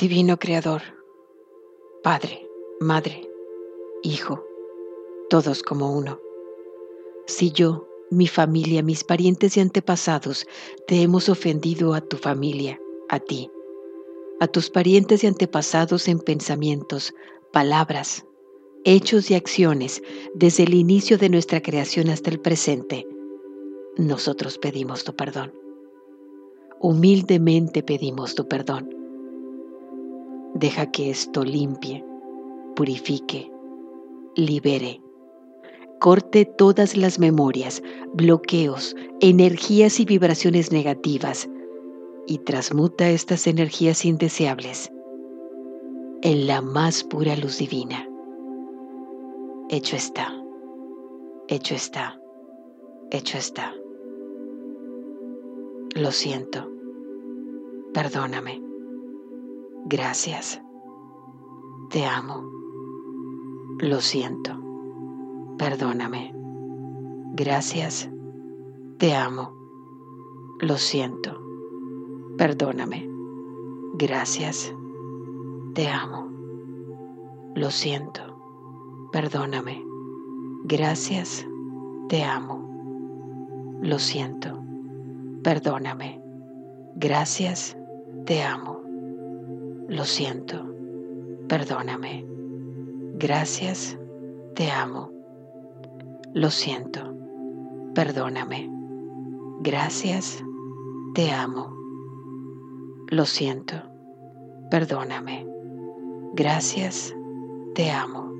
[0.00, 0.82] Divino Creador,
[2.04, 2.48] Padre,
[2.78, 3.28] Madre,
[4.04, 4.44] Hijo,
[5.28, 6.20] todos como uno.
[7.26, 10.46] Si yo, mi familia, mis parientes y antepasados
[10.86, 13.50] te hemos ofendido a tu familia, a ti,
[14.38, 17.12] a tus parientes y antepasados en pensamientos,
[17.52, 18.24] palabras,
[18.84, 20.00] hechos y acciones
[20.32, 23.04] desde el inicio de nuestra creación hasta el presente,
[23.96, 25.52] nosotros pedimos tu perdón.
[26.78, 28.97] Humildemente pedimos tu perdón.
[30.58, 32.04] Deja que esto limpie,
[32.74, 33.48] purifique,
[34.34, 35.00] libere,
[36.00, 37.80] corte todas las memorias,
[38.14, 41.48] bloqueos, energías y vibraciones negativas
[42.26, 44.90] y transmuta estas energías indeseables
[46.22, 48.08] en la más pura luz divina.
[49.68, 50.34] Hecho está,
[51.46, 52.20] hecho está,
[53.12, 53.76] hecho está.
[55.94, 56.68] Lo siento,
[57.94, 58.67] perdóname.
[59.90, 60.60] Gracias.
[61.88, 62.44] Te amo.
[63.78, 64.54] Lo siento.
[65.56, 66.30] Perdóname.
[67.32, 68.10] Gracias.
[68.98, 69.54] Te amo.
[70.60, 71.40] Lo siento.
[72.36, 73.08] Perdóname.
[73.94, 74.74] Gracias.
[75.72, 76.28] Te amo.
[77.54, 79.08] Lo siento.
[79.10, 79.82] Perdóname.
[80.64, 81.46] Gracias.
[82.10, 83.78] Te amo.
[83.80, 84.62] Lo siento.
[85.42, 86.20] Perdóname.
[86.96, 87.74] Gracias.
[88.26, 88.77] Te amo.
[89.88, 90.66] Lo siento,
[91.48, 92.26] perdóname.
[93.14, 93.98] Gracias,
[94.54, 95.10] te amo.
[96.34, 97.16] Lo siento,
[97.94, 98.70] perdóname.
[99.60, 100.44] Gracias,
[101.14, 101.74] te amo.
[103.10, 103.76] Lo siento,
[104.70, 105.46] perdóname.
[106.34, 107.16] Gracias,
[107.74, 108.30] te amo.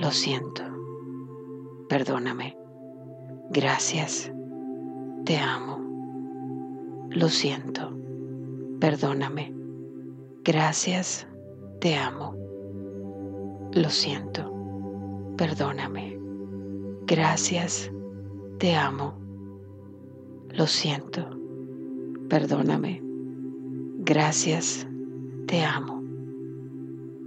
[0.00, 0.64] Lo siento,
[1.88, 2.58] perdóname.
[3.50, 4.32] Gracias,
[5.24, 5.78] te amo.
[7.10, 7.96] Lo siento,
[8.80, 9.61] perdóname.
[10.44, 11.24] Gracias,
[11.80, 12.34] te amo.
[13.74, 14.52] Lo siento,
[15.36, 16.18] perdóname.
[17.06, 17.92] Gracias,
[18.58, 19.14] te amo.
[20.50, 21.30] Lo siento,
[22.28, 23.00] perdóname.
[23.98, 24.84] Gracias,
[25.46, 26.02] te amo.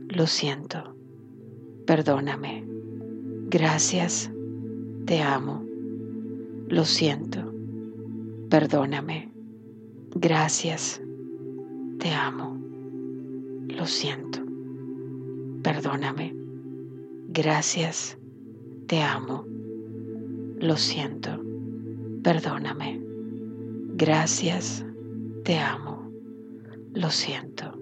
[0.09, 0.93] Lo siento,
[1.85, 2.65] perdóname.
[3.47, 4.29] Gracias,
[5.05, 5.63] te amo.
[6.67, 7.49] Lo siento,
[8.49, 9.31] perdóname.
[10.15, 11.01] Gracias,
[11.99, 12.64] te amo.
[13.75, 14.39] Lo siento.
[15.61, 16.33] Perdóname.
[17.27, 18.17] Gracias.
[18.87, 19.45] Te amo.
[20.59, 21.41] Lo siento.
[22.23, 23.01] Perdóname.
[23.95, 24.85] Gracias.
[25.43, 26.09] Te amo.
[26.93, 27.77] Lo siento.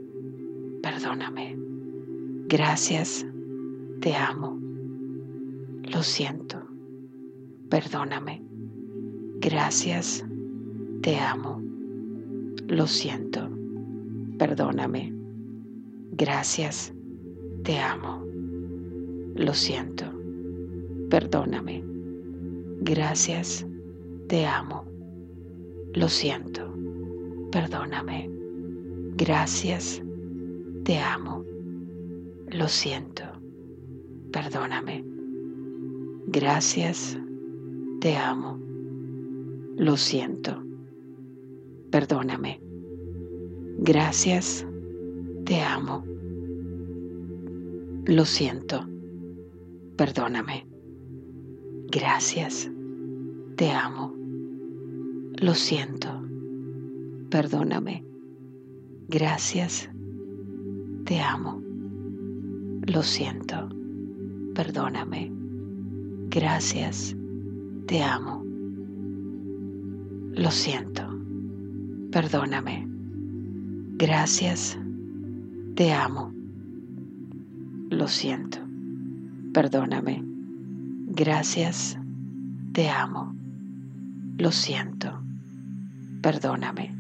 [0.82, 1.56] Perdóname.
[2.48, 3.24] Gracias.
[4.02, 4.60] Te amo.
[5.84, 6.60] Lo siento.
[7.70, 8.42] Perdóname.
[9.40, 10.26] Gracias.
[11.04, 11.62] Te amo.
[12.68, 13.48] Lo siento.
[14.40, 15.23] Perdóname.
[16.16, 16.94] Gracias,
[17.64, 18.24] te amo.
[19.34, 20.06] Lo siento,
[21.10, 21.84] perdóname.
[22.82, 23.66] Gracias,
[24.28, 24.86] te amo.
[25.96, 26.72] Lo siento,
[27.52, 28.30] perdóname.
[29.16, 30.04] Gracias,
[30.84, 31.44] te amo.
[32.52, 33.24] Lo siento,
[34.32, 35.04] perdóname.
[36.28, 37.18] Gracias,
[38.02, 38.60] te amo.
[39.78, 40.64] Lo siento,
[41.90, 42.62] perdóname.
[43.80, 44.68] Gracias,
[45.46, 46.04] te amo.
[48.06, 48.88] Lo siento.
[49.98, 50.66] Perdóname.
[51.92, 52.70] Gracias.
[53.58, 54.14] Te amo.
[55.38, 56.22] Lo siento.
[57.30, 58.06] Perdóname.
[59.10, 59.90] Gracias.
[61.06, 61.62] Te amo.
[62.88, 63.70] Lo siento.
[64.56, 65.32] Perdóname.
[66.30, 67.16] Gracias.
[67.88, 68.44] Te amo.
[70.32, 71.04] Lo siento.
[72.12, 72.88] Perdóname.
[73.98, 74.78] Gracias.
[75.76, 76.32] Te amo.
[77.90, 78.60] Lo siento.
[79.56, 80.24] Perdóname.
[81.08, 81.98] Gracias.
[82.74, 83.34] Te amo.
[84.38, 85.24] Lo siento.
[86.22, 86.96] Perdóname.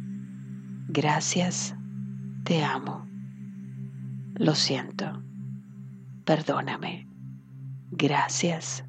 [0.88, 1.75] Gracias.
[2.46, 3.06] Te amo.
[4.34, 5.22] Lo siento.
[6.26, 7.08] Perdóname.
[7.92, 8.84] Gracias.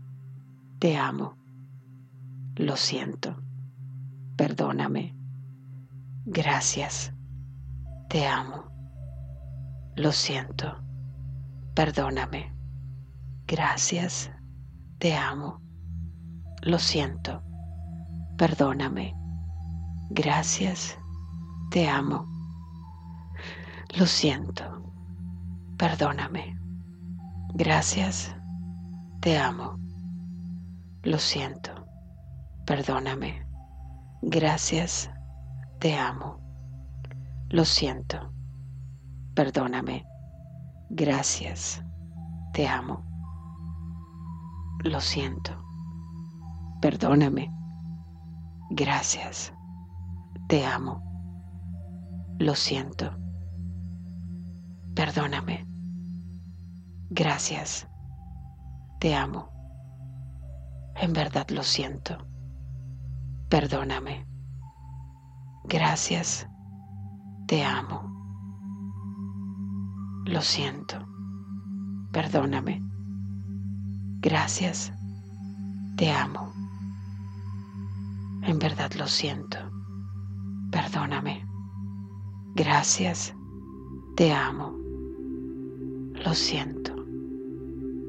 [0.79, 1.37] Te amo.
[2.57, 3.37] Lo siento.
[4.37, 5.15] Perdóname.
[6.25, 7.13] Gracias.
[8.09, 8.74] Te amo.
[9.97, 10.83] Lo siento.
[11.75, 12.53] Perdóname.
[13.47, 14.29] Gracias.
[14.99, 15.61] Te amo.
[16.63, 17.43] Lo siento.
[18.37, 19.15] Perdóname.
[20.11, 20.99] Gracias.
[21.71, 22.27] Te amo.
[23.97, 24.65] Lo siento.
[25.79, 26.59] Perdóname.
[27.55, 28.35] Gracias.
[29.21, 29.79] Te amo.
[31.05, 31.87] Lo siento.
[32.67, 33.47] Perdóname.
[34.23, 35.09] Gracias.
[35.79, 36.41] Te amo.
[37.49, 38.33] Lo siento.
[39.35, 40.07] Perdóname.
[40.91, 41.83] Gracias.
[42.53, 43.03] Te amo.
[44.85, 45.53] Lo siento.
[46.81, 47.51] Perdóname.
[48.71, 49.53] Gracias.
[50.49, 51.03] Te amo.
[52.39, 53.11] Lo siento.
[54.95, 55.67] Perdóname.
[57.11, 57.89] Gracias.
[59.01, 59.49] Te amo.
[60.95, 62.19] En verdad lo siento.
[63.49, 64.27] Perdóname.
[65.65, 66.47] Gracias.
[67.49, 68.14] Te amo.
[70.27, 70.97] Lo siento.
[72.11, 72.83] Perdóname.
[74.21, 74.91] Gracias.
[75.97, 76.51] Te amo.
[78.43, 79.59] En verdad lo siento.
[80.71, 81.47] Perdóname.
[82.55, 83.35] Gracias.
[84.17, 84.75] Te amo.
[86.25, 86.95] Lo siento.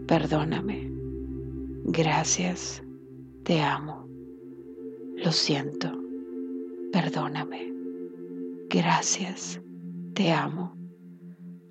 [0.08, 0.90] Perdóname.
[1.86, 2.82] Gracias.
[3.44, 4.08] Te amo.
[5.18, 5.92] Lo siento.
[6.94, 7.74] Perdóname.
[8.70, 9.60] Gracias.
[10.14, 10.85] Te amo.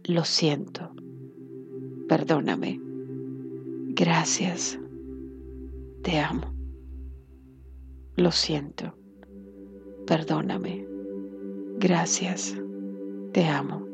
[0.07, 0.91] Lo siento.
[2.09, 2.79] Perdóname.
[3.95, 4.79] Gracias.
[6.03, 6.53] Te amo.
[8.17, 8.95] Lo siento.
[10.07, 10.87] Perdóname.
[11.79, 12.55] Gracias.
[13.33, 13.87] Te amo.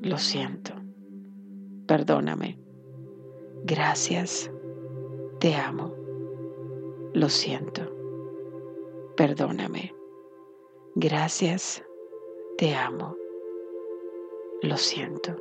[0.00, 0.74] Lo siento.
[1.88, 2.56] Perdóname.
[3.64, 4.48] Gracias.
[5.40, 5.92] Te amo.
[7.14, 7.82] Lo siento.
[9.16, 9.92] Perdóname.
[10.94, 11.82] Gracias.
[12.58, 13.21] Te amo.
[14.62, 15.34] Lo siento.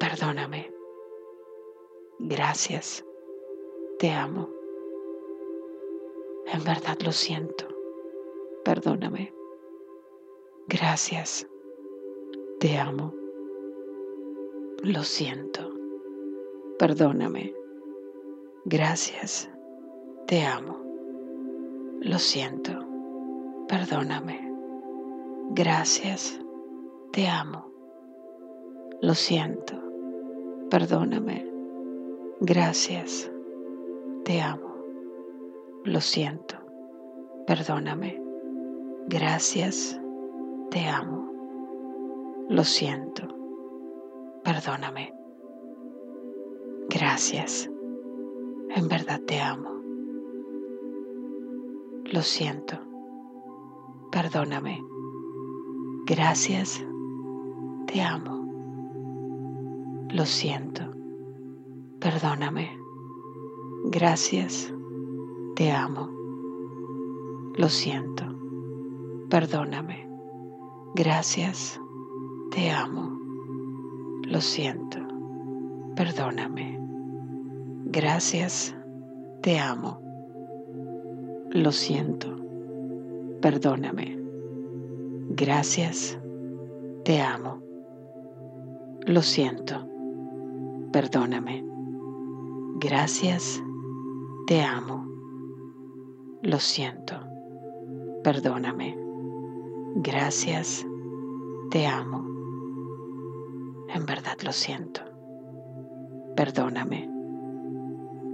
[0.00, 0.72] Perdóname.
[2.20, 3.04] Gracias.
[3.98, 4.48] Te amo.
[6.46, 7.66] En verdad lo siento.
[8.64, 9.34] Perdóname.
[10.68, 11.46] Gracias.
[12.60, 13.12] Te amo.
[14.82, 15.70] Lo siento.
[16.78, 17.54] Perdóname.
[18.64, 19.50] Gracias.
[20.26, 20.80] Te amo.
[22.00, 22.72] Lo siento.
[23.68, 24.50] Perdóname.
[25.50, 26.40] Gracias.
[27.12, 27.72] Te amo.
[29.00, 29.74] Lo siento.
[30.70, 31.50] Perdóname.
[32.40, 33.30] Gracias.
[34.24, 34.74] Te amo.
[35.84, 36.56] Lo siento.
[37.46, 38.22] Perdóname.
[39.08, 39.98] Gracias.
[40.70, 41.32] Te amo.
[42.50, 43.26] Lo siento.
[44.44, 45.14] Perdóname.
[46.90, 47.70] Gracias.
[48.76, 49.82] En verdad te amo.
[52.04, 52.76] Lo siento.
[54.10, 54.82] Perdóname.
[56.06, 56.84] Gracias.
[57.90, 58.46] Te amo.
[60.10, 60.82] Lo siento.
[62.00, 62.78] Perdóname.
[63.86, 64.70] Gracias.
[65.56, 66.10] Te amo.
[67.56, 68.26] Lo siento.
[69.30, 70.06] Perdóname.
[70.96, 71.80] Gracias.
[72.50, 73.18] Te amo.
[74.24, 74.98] Lo siento.
[75.96, 76.78] Perdóname.
[77.86, 78.76] Gracias.
[79.40, 79.98] Te amo.
[81.52, 82.36] Lo siento.
[83.40, 84.18] Perdóname.
[85.30, 86.18] Gracias.
[87.04, 87.67] Te amo.
[89.08, 89.88] Lo siento.
[90.92, 91.64] Perdóname.
[92.74, 93.64] Gracias.
[94.46, 95.06] Te amo.
[96.42, 97.14] Lo siento.
[98.22, 98.98] Perdóname.
[99.94, 100.86] Gracias.
[101.70, 102.22] Te amo.
[103.94, 105.00] En verdad lo siento.
[106.36, 107.08] Perdóname.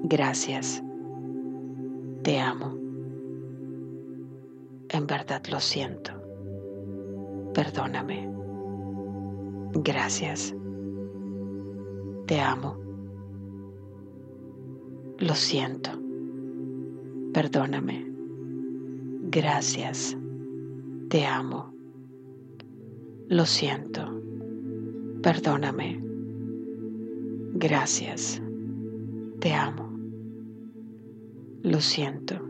[0.03, 0.83] Gracias.
[2.25, 2.77] Te amo.
[4.89, 6.11] En verdad lo siento.
[7.55, 8.29] Perdóname.
[9.75, 10.53] Gracias.
[12.27, 12.79] Te amo.
[15.19, 15.91] Lo siento.
[17.35, 18.11] Perdóname.
[19.31, 20.17] Gracias.
[21.11, 21.75] Te amo.
[23.29, 24.23] Lo siento.
[25.23, 26.01] Perdóname.
[27.55, 28.41] Gracias.
[29.41, 29.91] Te amo.
[31.63, 32.41] Lo siento.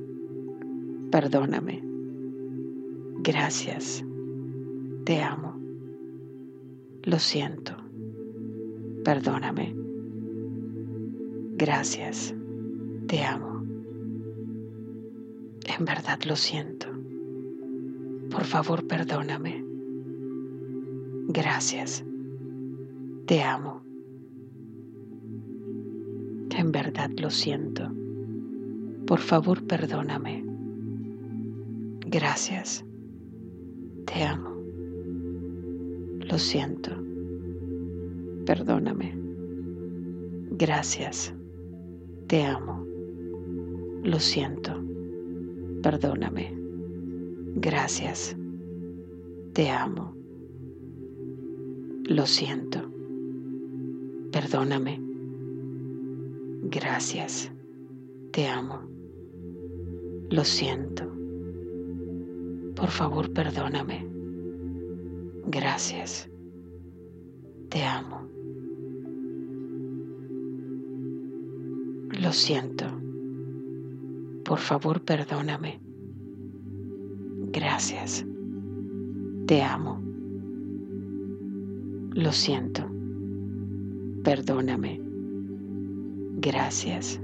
[1.10, 1.82] Perdóname.
[3.24, 4.04] Gracias.
[5.04, 5.58] Te amo.
[7.02, 7.83] Lo siento.
[9.04, 9.74] Perdóname.
[11.56, 12.34] Gracias.
[13.06, 13.62] Te amo.
[15.78, 16.86] En verdad lo siento.
[18.30, 19.62] Por favor, perdóname.
[21.28, 22.02] Gracias.
[23.26, 23.82] Te amo.
[26.56, 27.92] En verdad lo siento.
[29.06, 30.42] Por favor, perdóname.
[32.06, 32.84] Gracias.
[34.06, 34.50] Te amo.
[36.20, 37.13] Lo siento.
[38.46, 39.14] Perdóname.
[40.50, 41.34] Gracias.
[42.26, 42.84] Te amo.
[44.02, 44.72] Lo siento.
[45.82, 46.54] Perdóname.
[47.56, 48.36] Gracias.
[49.54, 50.14] Te amo.
[52.04, 52.82] Lo siento.
[54.30, 55.00] Perdóname.
[56.64, 57.50] Gracias.
[58.32, 58.80] Te amo.
[60.30, 61.04] Lo siento.
[62.74, 64.04] Por favor, perdóname.
[65.46, 66.28] Gracias.
[67.70, 68.23] Te amo.
[72.24, 72.86] Lo siento.
[74.46, 75.78] Por favor, perdóname.
[77.52, 78.24] Gracias.
[79.46, 80.00] Te amo.
[82.14, 82.90] Lo siento.
[84.24, 85.02] Perdóname.
[86.36, 87.20] Gracias.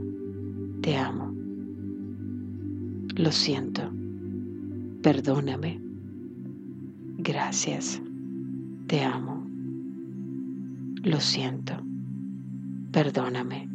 [0.82, 1.34] Te amo.
[3.16, 3.90] Lo siento.
[5.00, 5.80] Perdóname.
[7.16, 8.02] Gracias.
[8.86, 9.46] Te amo.
[11.04, 11.72] Lo siento.
[12.92, 13.69] Perdóname.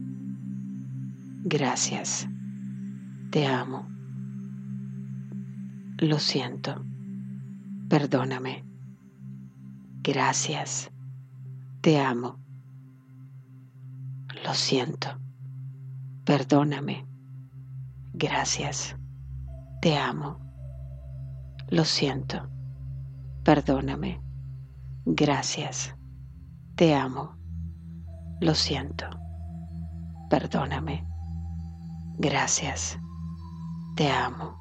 [1.48, 2.28] Gracias.
[3.30, 3.88] Te amo.
[6.00, 6.84] Lo siento.
[7.88, 8.66] Perdóname.
[10.02, 10.90] Gracias.
[11.82, 12.40] Te amo.
[14.44, 15.20] Lo siento.
[16.26, 17.06] Perdóname.
[18.14, 18.96] Gracias.
[19.84, 20.40] Te amo.
[21.70, 22.50] Lo siento.
[23.44, 24.20] Perdóname.
[25.06, 25.96] Gracias.
[26.76, 27.36] Te amo.
[28.42, 29.06] Lo siento.
[30.28, 31.06] Perdóname.
[32.18, 32.98] Gracias.
[33.96, 34.58] Te amo.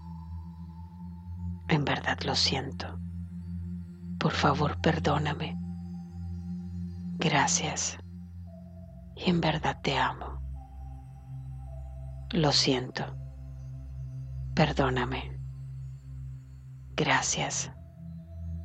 [1.68, 2.98] En verdad lo siento.
[4.18, 5.56] Por favor, perdóname.
[7.18, 7.96] Gracias.
[9.16, 10.40] Y en verdad te amo.
[12.32, 13.04] Lo siento.
[14.54, 15.38] Perdóname.
[16.96, 17.70] Gracias.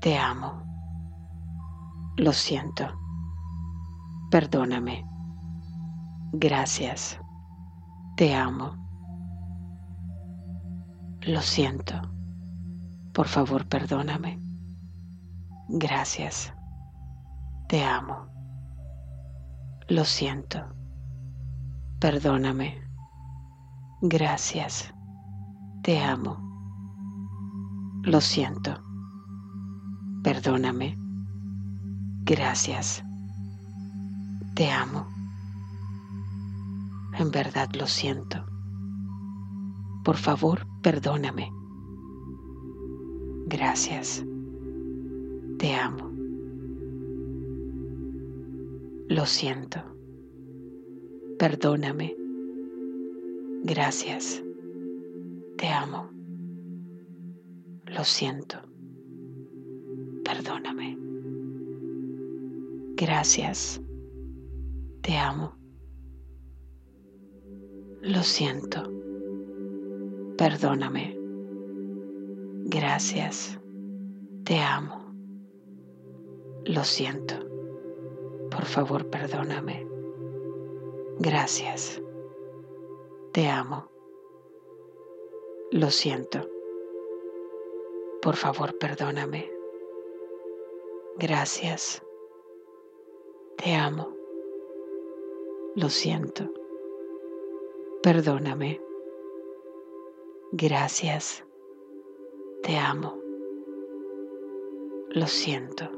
[0.01, 0.63] Te amo.
[2.17, 2.87] Lo siento.
[4.31, 5.05] Perdóname.
[6.33, 7.19] Gracias.
[8.19, 8.75] Te amo.
[11.21, 12.01] Lo siento.
[13.13, 14.37] Por favor, perdóname.
[15.69, 16.51] Gracias.
[17.69, 18.27] Te amo.
[19.87, 20.59] Lo siento.
[22.01, 22.81] Perdóname.
[24.01, 24.93] Gracias.
[25.81, 26.35] Te amo.
[28.03, 28.81] Lo siento.
[30.23, 30.97] Perdóname.
[32.25, 33.01] Gracias.
[34.55, 35.18] Te amo.
[37.19, 38.45] En verdad lo siento.
[40.05, 41.51] Por favor, perdóname.
[43.47, 44.23] Gracias.
[45.57, 46.09] Te amo.
[49.09, 49.83] Lo siento.
[51.37, 52.15] Perdóname.
[53.65, 54.41] Gracias.
[55.57, 56.09] Te amo.
[57.85, 58.61] Lo siento.
[60.23, 60.97] Perdóname.
[62.95, 63.81] Gracias.
[65.01, 65.58] Te amo.
[68.01, 68.81] Lo siento.
[70.37, 71.19] Perdóname.
[72.65, 73.59] Gracias.
[74.45, 75.13] Te amo.
[76.63, 77.35] Lo siento.
[78.49, 79.85] Por favor, perdóname.
[81.19, 82.01] Gracias.
[83.33, 83.89] Te amo.
[85.71, 86.47] Lo siento.
[88.21, 89.51] Por favor, perdóname.
[91.17, 92.01] Gracias.
[93.57, 94.15] Te amo.
[95.75, 96.58] Lo siento.
[98.01, 98.79] Perdóname.
[100.53, 101.43] Gracias.
[102.63, 103.19] Te amo.
[105.09, 105.91] Lo siento.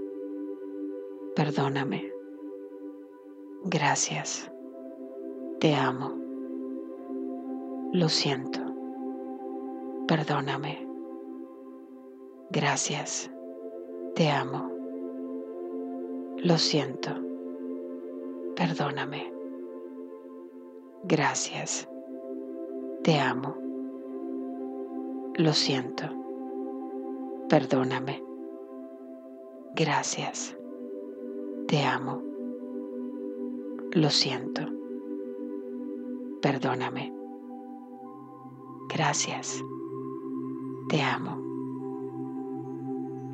[1.35, 2.11] Perdóname.
[3.65, 4.51] Gracias.
[5.59, 6.17] Te amo.
[7.93, 8.61] Lo siento.
[10.07, 10.87] Perdóname.
[12.49, 13.29] Gracias.
[14.15, 14.71] Te amo.
[16.37, 17.11] Lo siento.
[18.55, 19.31] Perdóname.
[21.03, 21.90] Gracias.
[23.03, 23.55] Te amo.
[25.33, 26.03] Lo siento.
[27.49, 28.23] Perdóname.
[29.75, 30.55] Gracias.
[31.67, 32.21] Te amo.
[33.93, 34.61] Lo siento.
[36.43, 37.11] Perdóname.
[38.93, 39.63] Gracias.
[40.89, 41.41] Te amo.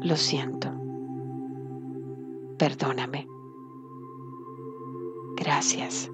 [0.02, 0.70] Lo siento.
[2.58, 3.28] Perdóname.
[5.36, 6.10] Gracias.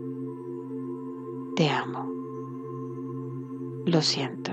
[1.55, 2.12] Te amo.
[3.85, 4.51] Lo siento.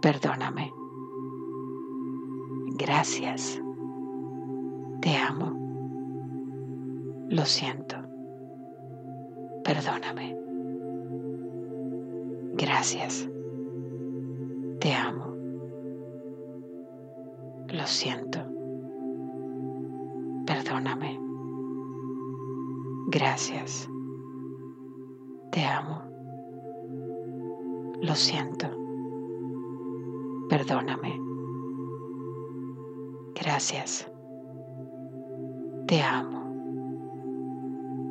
[0.00, 0.72] Perdóname.
[2.78, 3.60] Gracias.
[5.02, 5.52] Te amo.
[7.28, 7.96] Lo siento.
[9.62, 10.34] Perdóname.
[12.54, 13.28] Gracias.
[14.80, 15.34] Te amo.
[17.68, 18.40] Lo siento.
[20.46, 21.20] Perdóname.
[23.08, 23.88] Gracias.
[25.52, 26.05] Te amo.
[28.06, 28.68] Lo siento.
[30.48, 31.20] Perdóname.
[33.34, 34.08] Gracias.
[35.88, 36.54] Te amo.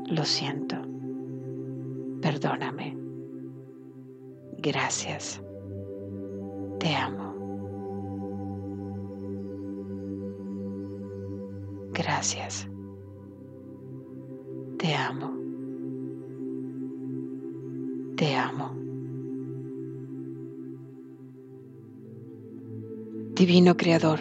[0.09, 0.75] Lo siento.
[2.21, 2.97] Perdóname.
[4.57, 5.41] Gracias.
[6.79, 7.33] Te amo.
[11.93, 12.67] Gracias.
[23.45, 24.19] Divino Creador,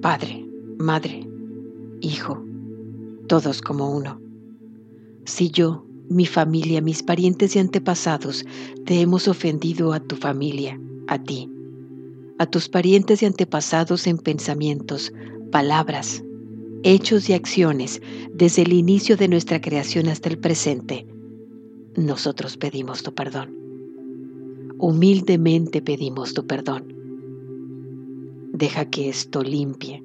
[0.00, 0.46] Padre,
[0.78, 1.28] Madre,
[2.00, 2.40] Hijo,
[3.26, 4.20] todos como uno.
[5.24, 8.44] Si yo, mi familia, mis parientes y antepasados
[8.84, 11.50] te hemos ofendido a tu familia, a ti,
[12.38, 15.12] a tus parientes y antepasados en pensamientos,
[15.50, 16.22] palabras,
[16.84, 18.00] hechos y acciones
[18.32, 21.08] desde el inicio de nuestra creación hasta el presente,
[21.96, 23.52] nosotros pedimos tu perdón.
[24.78, 26.95] Humildemente pedimos tu perdón.
[28.56, 30.02] Deja que esto limpie,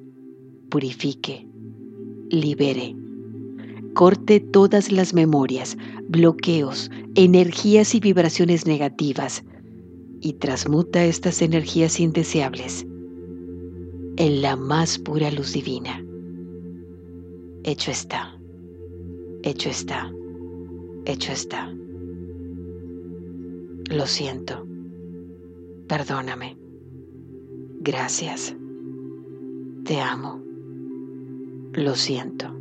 [0.68, 1.48] purifique,
[2.28, 2.94] libere,
[3.94, 5.78] corte todas las memorias,
[6.08, 9.42] bloqueos, energías y vibraciones negativas
[10.20, 12.86] y transmuta estas energías indeseables
[14.18, 16.04] en la más pura luz divina.
[17.64, 18.38] Hecho está,
[19.44, 20.12] hecho está,
[21.06, 21.74] hecho está.
[23.88, 24.66] Lo siento,
[25.88, 26.58] perdóname,
[27.82, 28.56] gracias,
[29.84, 30.40] te amo,
[31.74, 32.54] lo siento,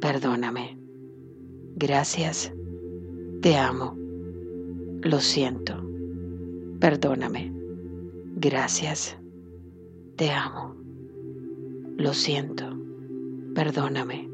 [0.00, 0.78] perdóname,
[1.76, 2.52] gracias,
[3.42, 3.96] te amo,
[5.02, 5.90] lo siento
[6.80, 7.52] Perdóname.
[8.36, 9.18] Gracias.
[10.16, 10.74] Te amo.
[11.98, 12.74] Lo siento.
[13.54, 14.26] Perdóname.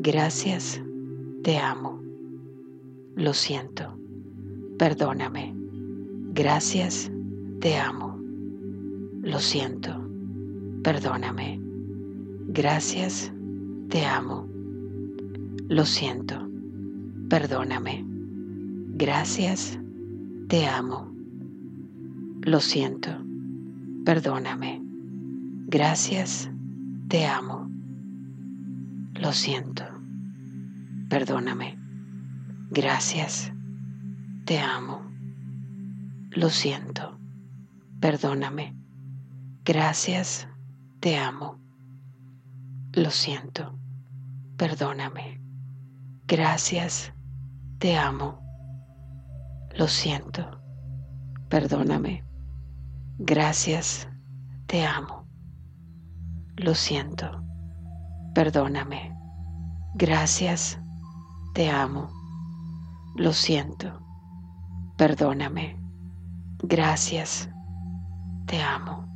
[0.00, 0.82] Gracias.
[1.42, 1.98] Te amo.
[3.16, 3.96] Lo siento.
[4.78, 5.54] Perdóname.
[6.34, 7.10] Gracias.
[7.60, 8.11] Te amo.
[9.22, 10.06] Lo siento.
[10.84, 11.58] Perdóname.
[12.48, 13.32] Gracias.
[13.88, 14.46] Te amo.
[15.68, 16.46] Lo siento.
[17.30, 18.04] Perdóname.
[18.94, 19.78] Gracias.
[20.48, 21.12] Te amo.
[22.44, 23.08] Lo siento,
[24.04, 24.82] perdóname,
[25.68, 26.50] gracias,
[27.06, 27.70] te amo.
[29.14, 29.84] Lo siento,
[31.08, 31.78] perdóname,
[32.70, 33.52] gracias,
[34.44, 35.02] te amo.
[36.32, 37.16] Lo siento,
[38.00, 38.74] perdóname,
[39.64, 40.48] gracias,
[41.00, 41.58] te amo.
[42.92, 43.78] Lo siento,
[44.56, 45.40] perdóname,
[46.26, 47.12] gracias,
[47.78, 48.40] te amo.
[49.74, 50.60] Lo siento,
[51.48, 52.24] perdóname
[53.24, 54.08] Gracias,
[54.66, 55.26] te amo.
[56.56, 57.44] Lo siento.
[58.34, 59.14] Perdóname.
[59.94, 60.80] Gracias,
[61.54, 62.08] te amo.
[63.14, 64.00] Lo siento.
[64.96, 65.78] Perdóname.
[66.64, 67.48] Gracias,
[68.46, 69.11] te amo.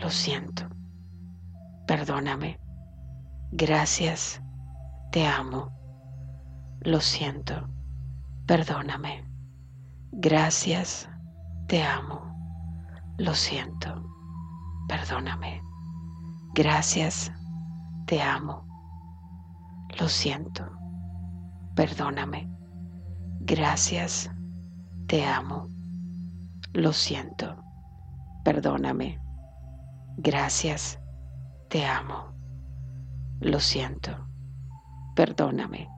[0.00, 0.68] Lo siento.
[1.86, 2.58] Perdóname.
[3.52, 4.40] Gracias,
[5.12, 5.72] te amo.
[6.80, 7.68] Lo siento.
[8.46, 9.24] Perdóname.
[10.12, 11.08] Gracias,
[11.66, 12.28] te amo.
[13.18, 14.02] Lo siento,
[14.88, 15.60] perdóname.
[16.54, 17.30] Gracias,
[18.06, 18.64] te amo.
[19.98, 20.64] Lo siento,
[21.74, 22.48] perdóname.
[23.40, 24.30] Gracias,
[25.08, 25.68] te amo.
[26.72, 27.62] Lo siento,
[28.44, 29.20] perdóname.
[30.20, 30.98] Gracias,
[31.68, 32.32] te amo.
[33.38, 34.10] Lo siento,
[35.14, 35.88] perdóname.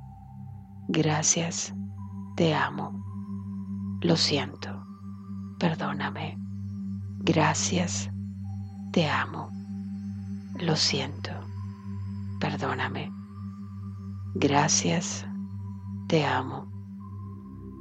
[0.88, 1.72] Gracias,
[2.36, 2.92] te amo.
[4.02, 4.84] Lo siento,
[5.58, 6.36] perdóname.
[7.20, 8.10] Gracias,
[8.92, 9.48] te amo.
[10.58, 11.32] Lo siento,
[12.40, 13.10] perdóname.
[14.34, 15.26] Gracias,
[16.08, 16.70] te amo.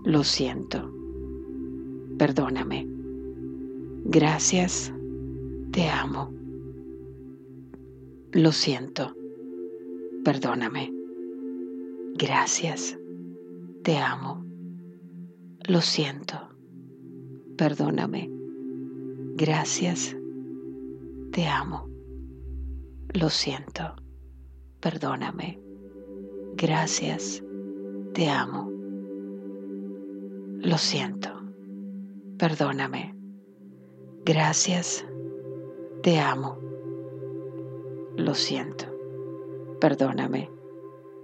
[0.06, 0.90] Lo siento,
[2.18, 2.88] perdóname.
[4.06, 4.94] Gracias,
[5.72, 6.34] te amo.
[8.32, 9.16] Lo siento,
[10.24, 10.92] perdóname.
[12.16, 12.98] Gracias,
[13.84, 14.44] te amo.
[15.68, 16.50] Lo siento,
[17.58, 18.30] perdóname.
[19.36, 20.16] Gracias,
[21.32, 21.88] te amo.
[23.14, 23.96] Lo siento,
[24.80, 25.60] perdóname.
[26.56, 27.44] Gracias,
[28.14, 28.70] te amo.
[30.62, 31.30] Lo siento,
[32.38, 33.16] perdóname.
[34.26, 35.06] Gracias,
[36.10, 36.58] te amo.
[38.16, 38.88] Lo siento,
[39.80, 40.50] perdóname.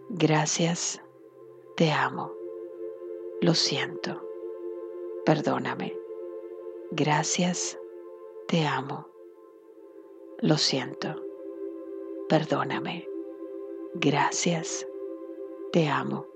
[0.10, 1.02] Gracias,
[1.76, 2.32] te amo.
[3.41, 4.21] Lo siento,
[5.26, 5.98] perdóname.
[6.91, 7.80] Gracias,
[8.48, 9.08] te amo.
[10.38, 11.15] Lo siento.
[12.30, 13.08] Perdóname.
[13.95, 14.88] Gracias.
[15.71, 16.28] Te amo.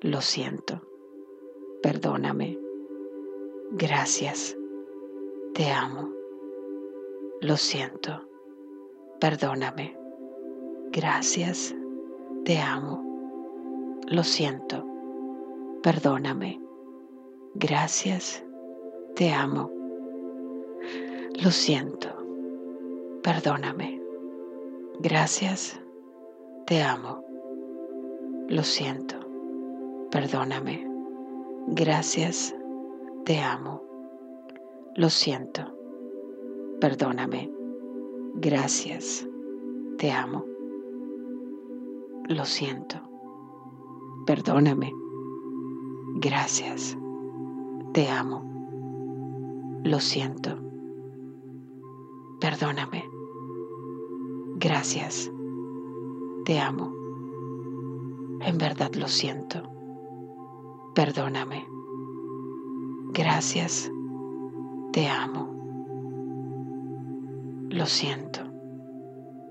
[0.00, 0.80] Lo siento.
[1.82, 2.58] Perdóname.
[3.70, 4.56] Gracias.
[5.54, 6.17] Te amo.
[7.40, 8.28] Lo siento.
[9.20, 9.96] Perdóname.
[10.92, 11.74] Gracias.
[12.44, 13.02] Te amo.
[14.06, 14.84] Lo siento.
[15.82, 16.60] Perdóname.
[17.54, 18.44] Gracias.
[19.14, 19.78] Te amo.
[21.40, 22.08] Lo siento,
[23.22, 24.02] perdóname.
[24.98, 25.80] Gracias,
[26.66, 27.24] te amo.
[28.48, 29.16] Lo siento,
[30.10, 30.84] perdóname.
[31.68, 32.56] Gracias,
[33.24, 33.84] te amo.
[34.96, 35.77] Lo siento,
[36.80, 37.50] perdóname.
[38.34, 39.26] Gracias,
[39.98, 40.44] te amo.
[42.28, 43.00] Lo siento,
[44.26, 44.92] perdóname.
[46.16, 46.96] Gracias,
[47.92, 48.44] te amo.
[49.84, 50.56] Lo siento,
[52.40, 53.04] perdóname.
[54.56, 55.30] Gracias,
[56.44, 56.92] te amo.
[58.40, 59.62] En verdad lo siento.
[60.94, 61.66] Perdóname.
[63.12, 63.90] Gracias,
[64.92, 65.57] te amo.
[67.70, 68.40] Lo siento.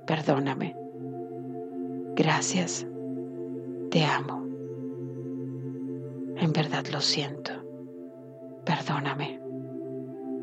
[0.07, 0.75] Perdóname.
[2.15, 2.87] Gracias,
[3.91, 4.43] te amo.
[6.37, 7.51] En verdad lo siento.
[8.65, 9.39] Perdóname.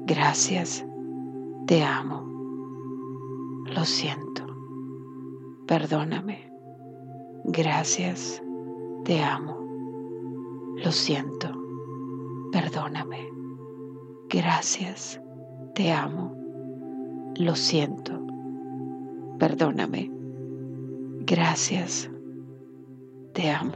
[0.07, 0.87] Gracias,
[1.67, 2.23] te amo.
[3.67, 4.45] Lo siento.
[5.67, 6.53] Perdóname.
[7.45, 8.41] Gracias,
[9.05, 9.59] te amo.
[10.77, 11.51] Lo siento.
[12.53, 13.29] Perdóname.
[14.29, 15.21] Gracias,
[15.75, 16.44] te amo.
[17.37, 18.13] Lo siento.
[19.41, 20.09] Perdóname.
[21.27, 22.09] Gracias,
[23.33, 23.75] te amo.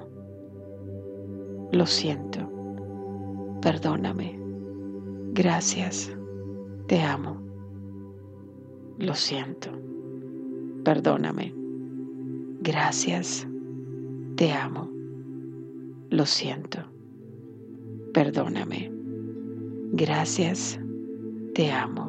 [1.72, 2.48] Lo siento.
[3.60, 4.38] Perdóname.
[5.32, 6.16] Gracias,
[6.86, 7.42] te amo.
[8.98, 9.70] Lo siento.
[10.84, 11.52] Perdóname.
[12.60, 13.48] Gracias,
[14.36, 14.88] te amo.
[16.10, 16.78] Lo siento.
[18.14, 18.92] Perdóname.
[19.92, 20.78] Gracias,
[21.54, 22.07] te amo.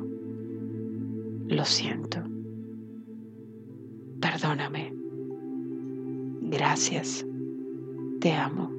[1.49, 2.23] Lo siento.
[4.21, 4.93] Perdóname.
[6.43, 7.25] Gracias,
[8.21, 8.71] te amo.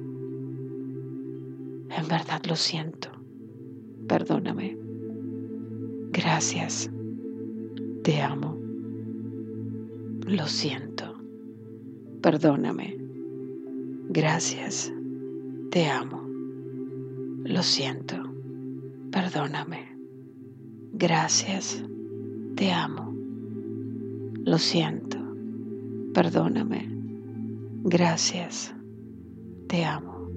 [1.89, 3.09] En verdad lo siento.
[4.07, 4.77] Perdóname.
[6.11, 6.89] Gracias,
[8.03, 8.57] te amo.
[10.25, 11.15] Lo siento.
[12.21, 12.97] Perdóname.
[14.09, 14.93] Gracias.
[15.71, 16.27] Te amo.
[17.45, 18.17] Lo siento.
[19.11, 19.97] Perdóname.
[20.93, 21.83] Gracias.
[22.55, 23.13] Te amo.
[24.43, 25.17] Lo siento.
[26.13, 26.89] Perdóname.
[27.83, 28.73] Gracias.
[29.67, 30.27] Te amo.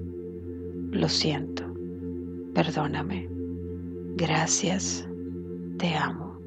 [0.91, 1.63] Lo siento.
[2.53, 3.29] Perdóname.
[4.15, 5.07] Gracias.
[5.77, 6.39] Te amo.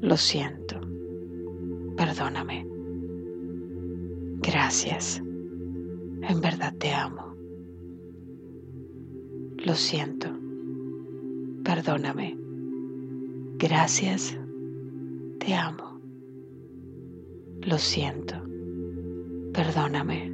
[0.00, 0.80] Lo siento.
[1.96, 2.66] Perdóname.
[4.42, 5.22] Gracias.
[6.28, 7.34] En verdad te amo.
[9.58, 10.28] Lo siento.
[11.64, 12.36] Perdóname.
[13.58, 14.38] Gracias.
[15.40, 15.98] Te amo.
[17.62, 18.36] Lo siento.
[19.54, 20.30] Perdóname.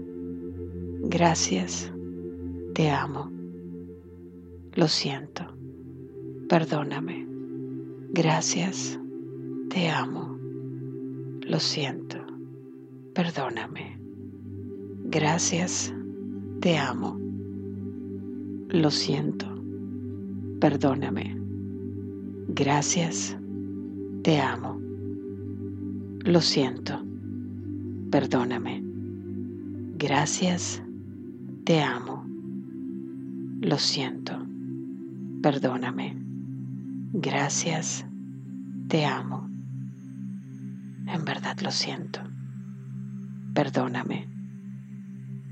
[1.03, 1.93] Gracias.
[2.75, 3.31] Te amo.
[4.75, 5.45] Lo siento.
[6.49, 7.25] Perdóname.
[8.11, 8.99] Gracias.
[9.71, 10.37] Te amo.
[11.43, 12.19] Lo siento.
[13.15, 14.01] Perdóname.
[15.05, 15.95] Gracias.
[16.61, 17.17] Te amo.
[18.71, 19.47] Lo siento.
[20.61, 21.37] Perdóname.
[22.49, 23.39] Gracias.
[24.23, 24.86] Te amo.
[26.27, 27.01] Lo siento.
[28.11, 28.83] Perdóname.
[29.97, 30.83] Gracias.
[31.65, 32.27] Te amo.
[33.61, 34.45] Lo siento.
[35.41, 36.17] Perdóname.
[37.13, 38.05] Gracias.
[38.89, 39.49] Te amo.
[41.07, 42.19] En verdad lo siento.
[43.55, 44.29] Perdóname.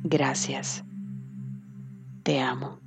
[0.02, 0.84] Gracias.
[2.24, 2.80] Te amo.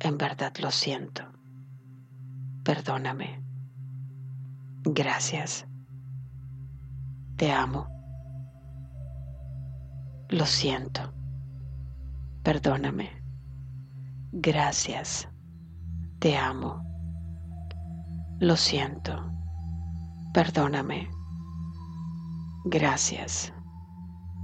[0.00, 1.24] En verdad lo siento.
[2.62, 3.42] Perdóname.
[4.84, 5.66] Gracias.
[7.36, 7.88] Te amo.
[10.28, 11.12] Lo siento.
[12.44, 13.10] Perdóname.
[14.30, 15.28] Gracias.
[16.20, 16.80] Te amo.
[18.38, 19.32] Lo siento.
[20.32, 21.10] Perdóname.
[22.66, 23.52] Gracias.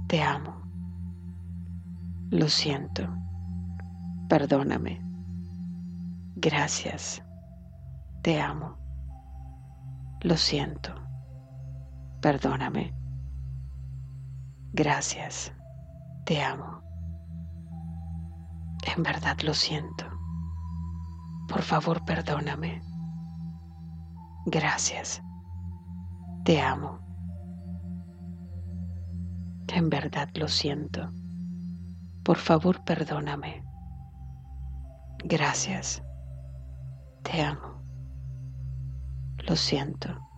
[0.07, 0.61] Te amo.
[2.29, 3.07] Lo siento.
[4.27, 5.01] Perdóname.
[6.35, 7.23] Gracias.
[8.21, 8.77] Te amo.
[10.21, 11.10] Lo siento.
[12.21, 12.93] Perdóname.
[14.73, 15.51] Gracias.
[16.25, 16.81] Te amo.
[18.95, 20.05] En verdad lo siento.
[21.49, 22.81] Por favor, perdóname.
[24.45, 25.21] Gracias.
[26.45, 26.99] Te amo.
[29.67, 31.09] En verdad lo siento.
[32.23, 33.63] Por favor, perdóname.
[35.23, 36.03] Gracias.
[37.23, 37.81] Te amo.
[39.47, 40.30] Lo siento.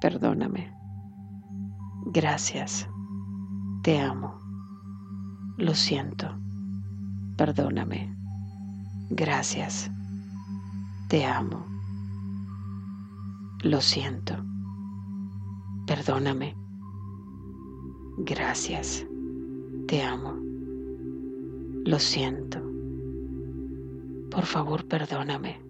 [0.00, 0.72] Perdóname.
[2.12, 2.88] Gracias.
[3.82, 4.38] Te amo.
[5.56, 6.28] Lo siento.
[7.36, 8.14] Perdóname.
[9.10, 9.90] Gracias.
[11.08, 11.66] Te amo.
[13.62, 14.34] Lo siento.
[15.86, 16.54] Perdóname.
[18.18, 19.04] Gracias.
[19.88, 20.34] Te amo.
[21.84, 22.60] Lo siento.
[24.30, 25.60] Por favor, perdóname.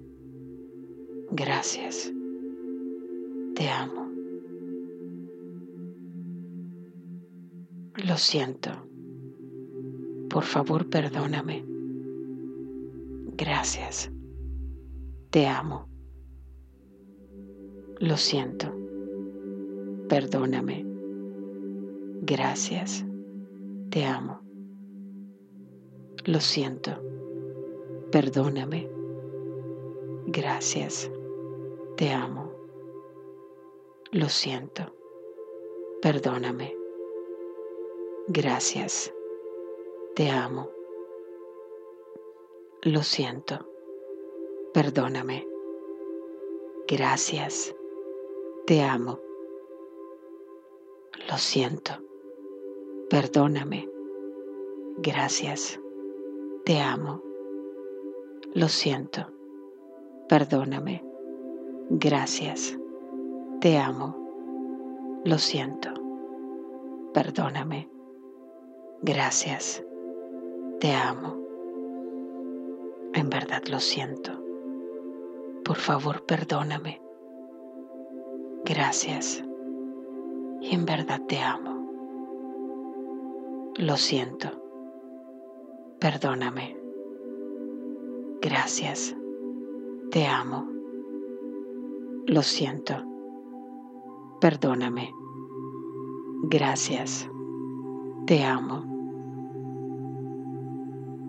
[1.30, 2.12] Gracias.
[3.54, 4.07] Te amo.
[8.08, 8.70] Lo siento.
[10.30, 11.62] Por favor, perdóname.
[13.36, 14.10] Gracias.
[15.28, 15.86] Te amo.
[17.98, 18.74] Lo siento.
[20.08, 20.86] Perdóname.
[22.22, 23.04] Gracias.
[23.90, 24.40] Te amo.
[26.24, 26.98] Lo siento.
[28.10, 28.88] Perdóname.
[30.28, 31.10] Gracias.
[31.98, 32.54] Te amo.
[34.12, 34.94] Lo siento.
[36.00, 36.77] Perdóname.
[38.30, 39.10] Gracias.
[40.14, 40.68] Te amo.
[42.82, 43.66] Lo siento.
[44.74, 45.48] Perdóname.
[46.86, 47.74] Gracias.
[48.66, 49.18] Te amo.
[51.26, 51.92] Lo siento.
[53.08, 53.88] Perdóname.
[54.98, 55.80] Gracias.
[56.66, 57.22] Te amo.
[58.52, 59.26] Lo siento.
[60.28, 61.02] Perdóname.
[61.88, 62.78] Gracias.
[63.62, 65.22] Te amo.
[65.24, 65.88] Lo siento.
[67.14, 67.97] Perdóname.
[69.02, 69.84] Gracias.
[70.80, 71.37] Te amo.
[73.14, 74.32] En verdad lo siento.
[75.64, 77.00] Por favor, perdóname.
[78.64, 79.42] Gracias.
[80.61, 81.78] Y en verdad te amo.
[83.76, 84.50] Lo siento.
[86.00, 86.76] Perdóname.
[88.40, 89.16] Gracias.
[90.11, 90.66] Te amo.
[92.26, 92.96] Lo siento.
[94.40, 95.12] Perdóname.
[96.50, 97.28] Gracias.
[98.28, 98.84] Te amo.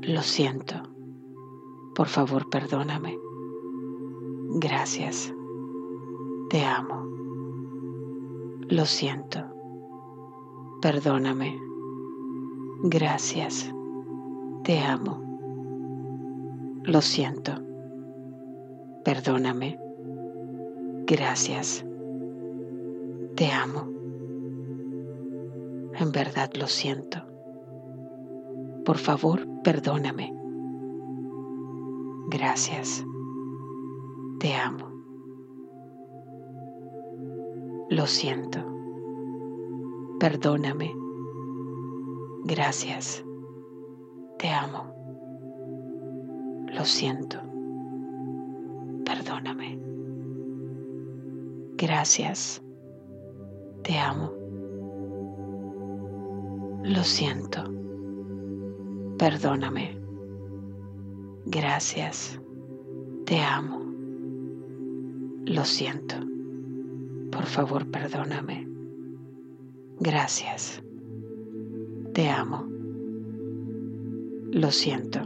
[0.02, 0.76] Lo siento.
[1.96, 3.18] Por favor, perdóname.
[4.56, 5.34] Gracias.
[6.50, 7.08] Te amo.
[8.68, 9.46] Lo siento.
[10.82, 11.58] Perdóname.
[12.84, 13.74] Gracias.
[14.66, 15.22] Te amo.
[16.84, 17.54] Lo siento.
[19.06, 19.80] Perdóname.
[21.08, 21.86] Gracias.
[23.38, 23.99] Te amo.
[25.96, 27.20] En verdad lo siento.
[28.86, 30.34] Por favor, perdóname.
[32.30, 33.06] Gracias.
[34.40, 34.90] Te amo.
[37.90, 38.60] Lo siento.
[40.20, 40.96] Perdóname.
[42.46, 43.24] Gracias.
[44.38, 44.94] Te amo.
[46.68, 47.40] Lo siento.
[49.06, 49.80] Perdóname.
[51.78, 52.62] Gracias.
[53.84, 54.39] Te amo.
[56.90, 57.64] Lo siento.
[59.20, 59.96] Perdóname.
[61.46, 62.42] Gracias.
[63.28, 63.80] Te amo.
[65.46, 66.16] Lo siento.
[67.32, 68.68] Por favor, perdóname.
[70.00, 70.82] Gracias.
[72.16, 72.68] Te amo.
[74.52, 75.20] Lo siento.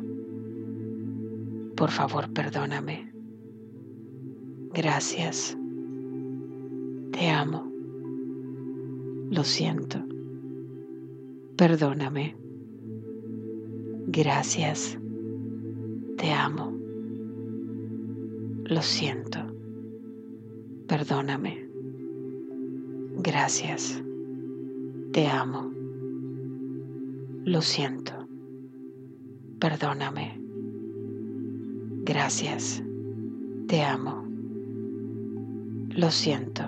[1.78, 3.10] Por favor, perdóname.
[4.74, 5.58] Gracias.
[7.14, 7.72] Te amo.
[9.32, 10.04] Lo siento.
[11.58, 12.36] Perdóname.
[14.08, 14.98] Gracias.
[16.18, 16.74] Te amo.
[18.66, 19.40] Lo siento.
[20.88, 21.70] Perdóname.
[23.18, 24.04] Gracias.
[25.12, 25.72] Te amo.
[27.46, 28.28] Lo siento.
[29.60, 30.42] Perdóname.
[32.04, 32.84] Gracias.
[33.68, 34.26] Te amo.
[35.90, 36.64] Lo siento.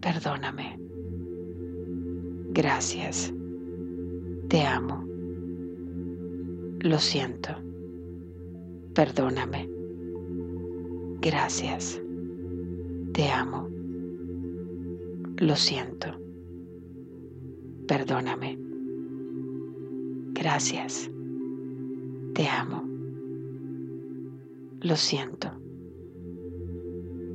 [0.00, 0.85] Perdóname.
[2.56, 3.34] Gracias.
[4.48, 5.04] Te amo.
[6.80, 7.50] Lo siento.
[8.94, 9.68] Perdóname.
[11.20, 12.00] Gracias.
[13.12, 13.68] Te amo.
[15.36, 16.18] Lo siento.
[17.86, 18.58] Perdóname.
[20.32, 21.10] Gracias.
[22.32, 22.82] Te amo.
[24.80, 25.50] Lo siento.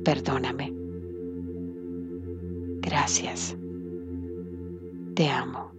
[0.02, 0.74] Perdóname.
[2.80, 3.56] Gracias.
[5.22, 5.70] Te amo.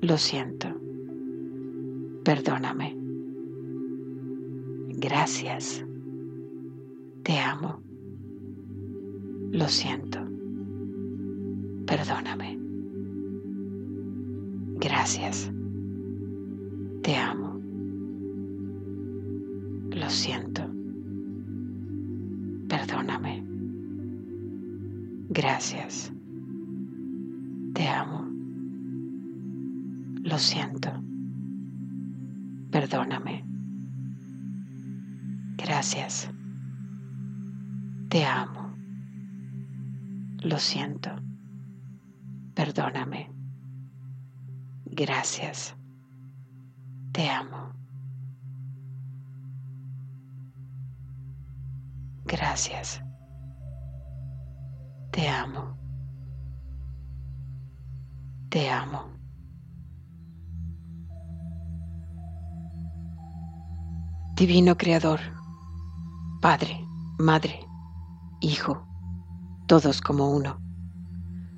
[0.00, 0.66] Lo siento.
[2.24, 2.96] Perdóname.
[4.96, 5.84] Gracias.
[7.22, 7.80] Te amo.
[9.52, 10.18] Lo siento.
[11.86, 12.58] Perdóname.
[14.80, 15.48] Gracias.
[17.04, 17.60] Te amo.
[19.92, 20.62] Lo siento.
[22.68, 23.44] Perdóname.
[25.28, 26.07] Gracias.
[40.58, 41.10] Lo siento.
[42.56, 43.30] Perdóname.
[44.86, 45.76] Gracias.
[47.12, 47.70] Te amo.
[52.24, 53.00] Gracias.
[55.12, 55.78] Te amo.
[58.48, 59.12] Te amo.
[64.34, 65.20] Divino Creador,
[66.40, 66.84] Padre,
[67.20, 67.60] Madre,
[68.40, 68.87] Hijo,
[69.68, 70.60] todos como uno.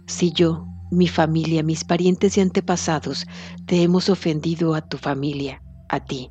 [0.06, 3.26] Si yo, mi familia, mis parientes y antepasados
[3.64, 6.30] te hemos ofendido a tu familia, a ti,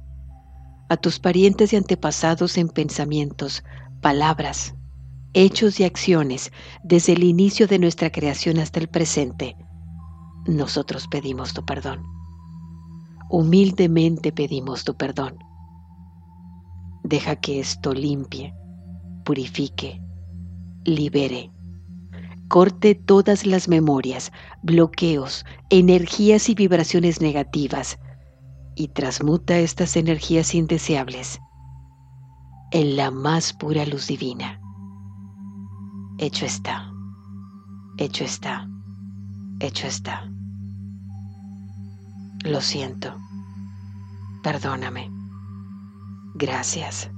[0.90, 3.64] a tus parientes y antepasados en pensamientos,
[4.02, 4.76] palabras,
[5.34, 6.52] hechos y acciones
[6.84, 9.56] desde el inicio de nuestra creación hasta el presente,
[10.46, 12.04] nosotros pedimos tu perdón.
[13.32, 15.40] Humildemente pedimos tu perdón
[17.04, 18.54] Deja que esto limpie,
[19.24, 20.00] purifique,
[20.84, 21.52] libere.
[22.50, 24.32] Corte todas las memorias,
[24.64, 28.00] bloqueos, energías y vibraciones negativas
[28.76, 31.40] y transmuta estas energías indeseables
[32.72, 34.60] en la más pura luz divina.
[36.18, 36.92] Hecho está,
[37.98, 38.68] hecho está,
[39.60, 40.28] hecho está.
[42.44, 43.16] Lo siento,
[44.44, 45.12] perdóname.
[46.34, 47.12] Gracias.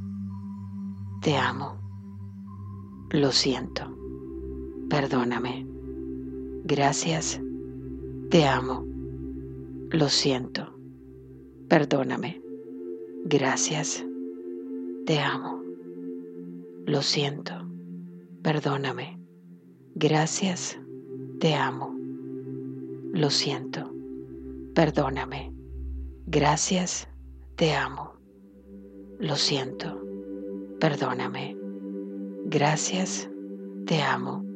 [1.21, 1.77] Te amo.
[3.11, 4.00] Lo siento.
[4.91, 5.65] Perdóname.
[6.65, 7.41] Gracias.
[8.29, 8.85] Te amo.
[9.89, 10.77] Lo siento.
[11.67, 12.41] Perdóname.
[13.25, 14.05] Gracias.
[15.07, 15.63] Te amo.
[16.85, 17.53] Lo siento.
[18.43, 19.17] Perdóname.
[19.95, 20.77] Gracias.
[21.39, 21.95] Te amo.
[23.13, 23.91] Lo siento.
[24.75, 25.51] Perdóname.
[26.27, 27.07] Gracias.
[27.55, 28.11] Te amo.
[29.21, 30.01] Lo siento,
[30.79, 31.55] perdóname.
[32.45, 33.29] Gracias,
[33.85, 34.50] te amo.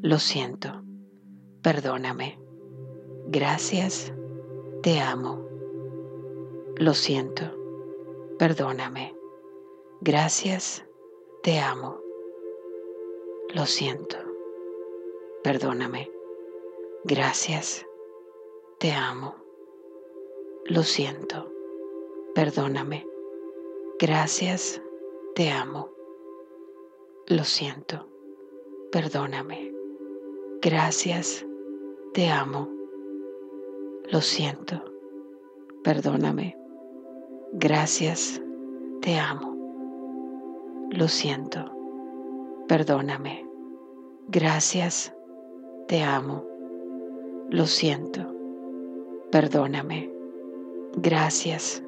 [0.00, 0.80] Lo siento,
[1.60, 2.38] perdóname.
[3.26, 4.12] Gracias,
[4.80, 5.44] te amo.
[6.76, 7.42] Lo siento,
[8.38, 9.16] perdóname.
[10.00, 10.86] Gracias,
[11.42, 11.98] te amo.
[13.52, 14.18] Lo siento,
[15.42, 16.08] perdóname.
[17.02, 17.84] Gracias,
[18.78, 19.34] te amo.
[20.66, 21.52] Lo siento,
[22.36, 23.04] perdóname.
[23.98, 24.80] Gracias,
[25.34, 25.90] te amo.
[27.26, 28.06] Lo siento,
[28.92, 29.77] perdóname.
[30.62, 31.46] Gracias,
[32.14, 32.68] te amo.
[34.10, 34.82] Lo siento,
[35.84, 36.56] perdóname.
[37.52, 38.42] Gracias,
[39.00, 39.56] te amo.
[40.90, 41.64] Lo siento,
[42.66, 43.46] perdóname.
[44.28, 45.14] Gracias,
[45.86, 46.44] te amo.
[47.50, 48.26] Lo siento,
[49.30, 50.10] perdóname.
[50.96, 51.82] Gracias,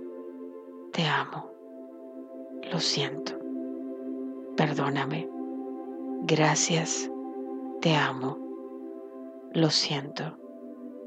[0.92, 1.50] te amo.
[2.70, 3.40] Lo siento.
[4.56, 5.28] Perdóname.
[6.22, 7.10] Gracias.
[7.80, 8.49] Te amo.
[9.54, 10.36] Lo siento.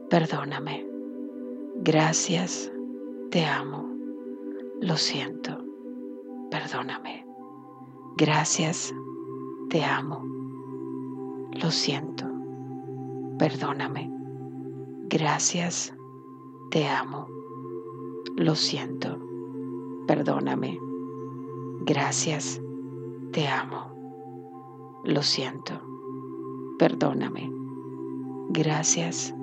[0.09, 0.85] Perdóname.
[1.77, 2.71] Gracias.
[3.31, 3.89] Te amo.
[4.81, 5.57] Lo siento.
[6.51, 7.25] Perdóname.
[8.17, 8.93] Gracias.
[9.69, 10.23] Te amo.
[11.61, 12.25] Lo siento.
[13.39, 14.11] Perdóname.
[15.09, 15.93] Gracias.
[16.69, 17.27] Te amo.
[18.35, 19.17] Lo siento.
[20.07, 20.79] Perdóname.
[21.85, 22.61] Gracias,
[23.31, 25.01] te amo.
[25.03, 25.81] Lo siento.
[26.77, 27.62] Perdóname.
[28.55, 29.33] Gracias,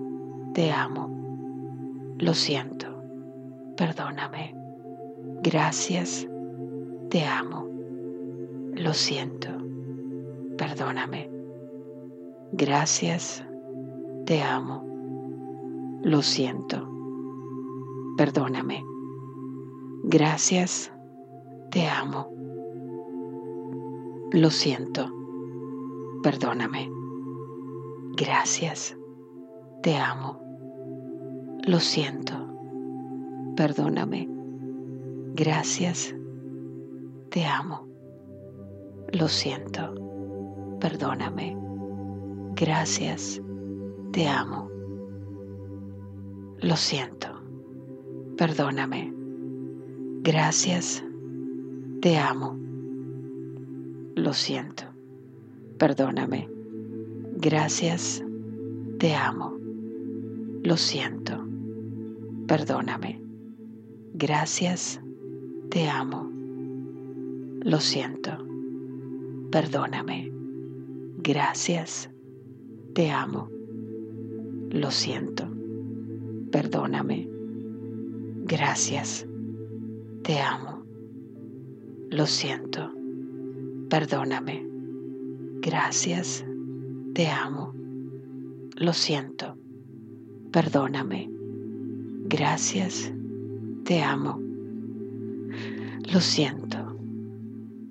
[0.55, 1.11] te amo.
[2.19, 2.87] Lo siento.
[3.77, 4.55] Perdóname.
[5.43, 6.29] Gracias,
[7.09, 7.67] te amo.
[8.77, 9.49] Lo siento.
[10.57, 11.29] Perdóname.
[12.53, 13.45] Gracias,
[14.27, 14.87] te amo.
[16.05, 16.89] Lo siento.
[18.17, 18.85] Perdóname.
[20.05, 20.93] Gracias,
[21.73, 22.33] te amo.
[24.31, 25.11] Lo siento.
[26.23, 26.89] Perdóname.
[28.17, 29.00] Gracias.
[29.83, 30.39] Te amo.
[31.67, 32.35] Lo siento.
[33.57, 34.29] Perdóname.
[35.35, 36.15] Gracias.
[37.31, 37.89] Te amo.
[39.13, 39.95] Lo siento.
[40.81, 41.57] Perdóname.
[42.57, 43.41] Gracias.
[44.13, 44.69] Te amo.
[46.59, 47.29] Lo siento.
[48.37, 49.15] Perdóname.
[50.23, 51.03] Gracias.
[52.03, 52.55] Te amo.
[54.15, 54.85] Lo siento.
[55.79, 56.51] Perdóname.
[57.39, 58.23] Gracias.
[58.99, 59.60] Te amo.
[60.63, 61.45] Lo siento.
[62.47, 63.21] Perdóname.
[64.15, 65.01] Gracias.
[65.71, 66.31] Te amo.
[67.63, 68.39] Lo siento.
[69.51, 70.33] Perdóname.
[71.19, 72.11] Gracias.
[72.95, 73.49] Te amo.
[74.71, 75.49] Lo siento.
[76.51, 77.29] Perdóname.
[78.45, 79.27] Gracias.
[80.23, 80.83] Te amo.
[82.11, 82.93] Lo siento.
[83.89, 84.67] Perdóname.
[85.63, 86.45] Gracias.
[87.15, 87.75] te amo,
[88.77, 89.59] lo siento,
[90.53, 91.31] perdóname,
[92.25, 93.13] gracias,
[93.85, 94.41] te amo,
[96.13, 96.97] lo siento,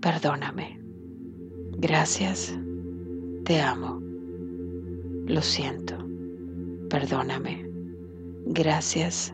[0.02, 0.80] perdóname,
[1.78, 2.58] gracias,
[3.46, 4.02] te amo,
[5.26, 5.96] lo siento,
[6.90, 7.70] perdóname,
[8.48, 9.34] gracias,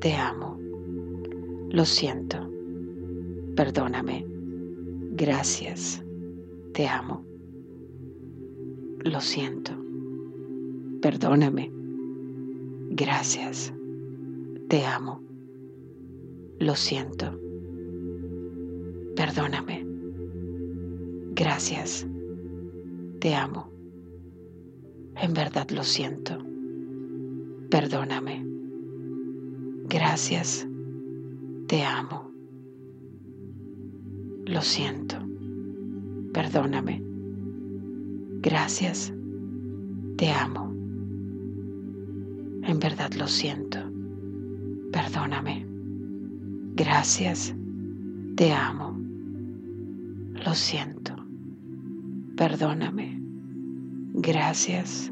[0.00, 0.58] te amo,
[1.70, 2.50] lo siento,
[3.56, 4.26] perdóname,
[5.12, 6.02] gracias,
[6.72, 7.24] te amo.
[9.04, 9.72] Lo siento,
[11.00, 11.70] perdóname,
[12.96, 13.72] gracias,
[14.68, 15.20] te amo,
[16.58, 17.38] lo siento,
[19.14, 19.86] perdóname,
[21.32, 22.06] gracias,
[23.20, 23.70] te amo,
[25.16, 26.38] en verdad lo siento,
[27.70, 28.44] perdóname,
[29.88, 30.66] gracias,
[31.68, 32.30] te amo,
[34.46, 35.16] lo siento,
[36.32, 37.06] perdóname.
[38.48, 39.12] Gracias,
[40.16, 40.75] te amo.
[42.66, 43.78] En verdad lo siento.
[44.92, 45.66] Perdóname.
[46.74, 47.54] Gracias,
[48.36, 48.98] te amo.
[50.44, 51.16] Lo siento.
[52.36, 53.20] Perdóname.
[54.14, 55.10] Gracias,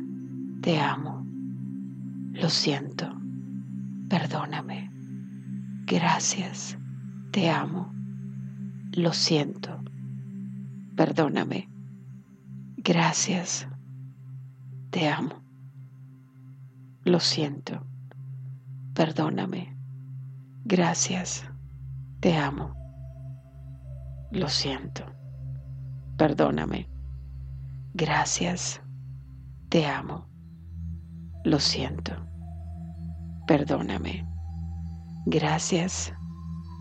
[0.60, 1.26] te amo.
[2.32, 3.08] Lo siento.
[4.08, 4.90] Perdóname.
[5.86, 6.76] Gracias,
[7.30, 7.92] te amo.
[8.92, 9.80] Lo siento.
[10.96, 11.68] Perdóname
[12.84, 13.66] Gracias.
[14.90, 15.43] Te amo.
[17.04, 17.86] Lo siento.
[18.94, 19.76] Perdóname.
[20.64, 21.44] Gracias.
[22.20, 22.72] Te amo.
[24.30, 25.04] Lo siento.
[26.16, 26.88] Perdóname.
[27.92, 28.80] Gracias.
[29.68, 30.26] Te amo.
[31.44, 32.14] Lo siento.
[33.46, 34.26] Perdóname.
[35.26, 36.10] Gracias.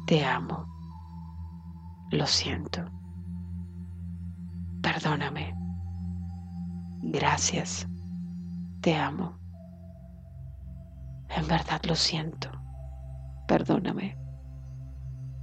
[0.07, 0.65] Te amo.
[2.11, 2.85] Lo siento.
[4.81, 5.53] Perdóname.
[7.01, 7.85] Gracias.
[8.79, 9.42] Te amo.
[11.35, 12.49] En verdad lo siento.
[13.47, 14.17] Perdóname.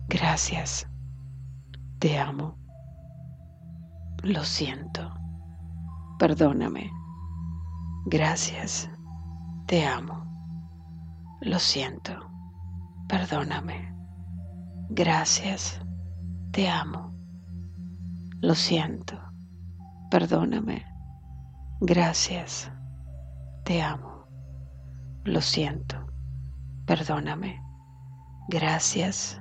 [0.08, 0.86] Gracias.
[1.98, 2.56] Te amo.
[4.22, 5.12] Lo siento.
[6.18, 6.90] Perdóname.
[8.06, 8.88] Gracias.
[9.66, 10.24] Te amo.
[11.40, 12.12] Lo siento.
[13.08, 13.94] Perdóname.
[14.90, 15.80] Gracias.
[16.52, 17.12] Te amo.
[18.40, 19.18] Lo siento.
[20.10, 20.84] Perdóname.
[21.80, 22.70] Gracias.
[23.64, 24.09] Te amo.
[25.24, 26.06] Lo siento.
[26.86, 27.62] Perdóname.
[28.48, 29.40] Gracias.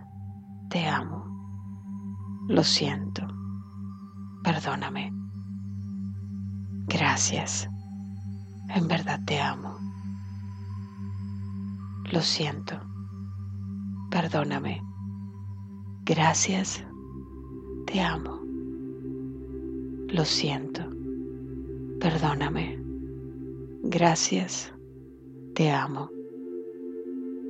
[0.69, 1.25] Te amo.
[2.49, 3.25] Lo siento.
[4.43, 5.13] Perdóname.
[6.87, 7.69] Gracias.
[8.75, 9.77] En verdad te amo.
[12.11, 12.77] Lo siento.
[14.11, 14.81] Perdóname.
[16.03, 16.83] Gracias.
[17.87, 18.41] Te amo.
[20.09, 20.83] Lo siento.
[21.99, 22.77] Perdóname.
[23.83, 24.73] Gracias.
[25.59, 26.09] Te amo.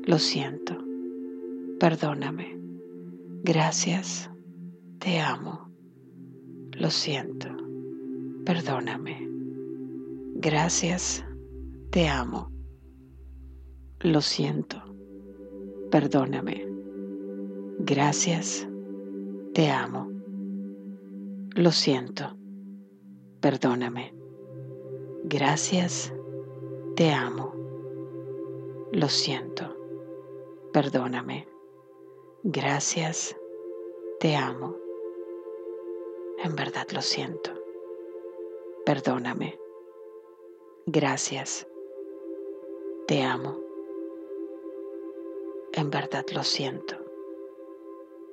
[0.07, 0.76] Lo siento.
[1.80, 2.57] Perdóname.
[3.43, 4.32] Gracias.
[4.97, 5.70] Te amo.
[6.72, 7.49] Lo siento.
[8.47, 9.30] Perdóname.
[10.38, 11.24] Gracias.
[11.91, 12.49] Te amo.
[13.99, 14.82] Lo siento.
[15.91, 16.66] Perdóname.
[17.78, 18.68] Gracias.
[19.53, 20.12] Te amo.
[21.53, 22.36] Lo siento.
[23.39, 24.16] Perdóname.
[25.26, 26.12] Gracias,
[26.95, 27.59] te amo.
[28.91, 29.75] Lo siento.
[30.73, 31.47] Perdóname.
[32.43, 33.35] Gracias,
[34.19, 34.75] te amo.
[36.43, 37.51] En verdad lo siento.
[38.85, 39.59] Perdóname.
[40.87, 41.67] Gracias.
[43.07, 43.59] Te amo.
[45.73, 46.95] En verdad lo siento.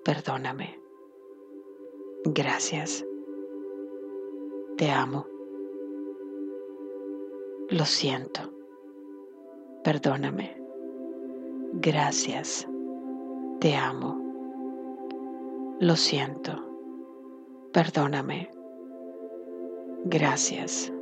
[0.05, 0.81] Perdóname.
[2.25, 3.05] Gracias.
[4.79, 5.27] Te amo.
[7.69, 8.56] Lo siento.
[9.87, 10.51] Perdóname.
[11.75, 12.69] Gracias.
[13.61, 14.19] Te amo.
[15.79, 16.61] Lo siento.
[17.73, 18.51] Perdóname.
[20.07, 20.93] Gracias.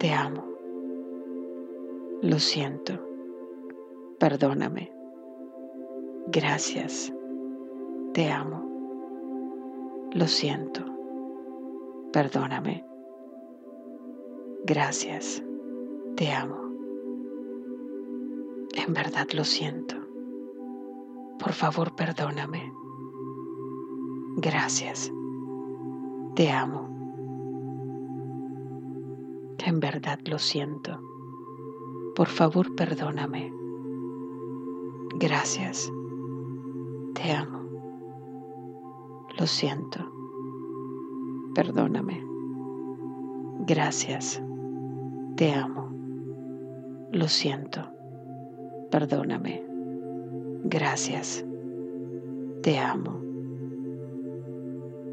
[0.00, 0.44] Te amo.
[2.20, 2.94] Lo siento.
[4.18, 4.92] Perdóname.
[6.32, 7.14] Gracias.
[8.12, 10.08] Te amo.
[10.14, 10.84] Lo siento.
[12.12, 12.84] Perdóname.
[14.64, 15.44] Gracias.
[16.16, 16.63] Te amo.
[18.76, 19.94] En verdad lo siento.
[21.38, 22.72] Por favor, perdóname.
[24.36, 25.12] Gracias.
[26.34, 26.88] Te amo.
[29.64, 31.00] En verdad lo siento.
[32.16, 33.52] Por favor, perdóname.
[35.16, 35.90] Gracias.
[37.14, 37.60] Te amo.
[39.38, 40.00] Lo siento.
[41.54, 42.26] Perdóname.
[43.60, 44.42] Gracias.
[45.36, 45.90] Te amo.
[47.12, 47.93] Lo siento.
[48.94, 49.60] Perdóname.
[50.66, 51.44] Gracias.
[52.62, 53.20] Te amo.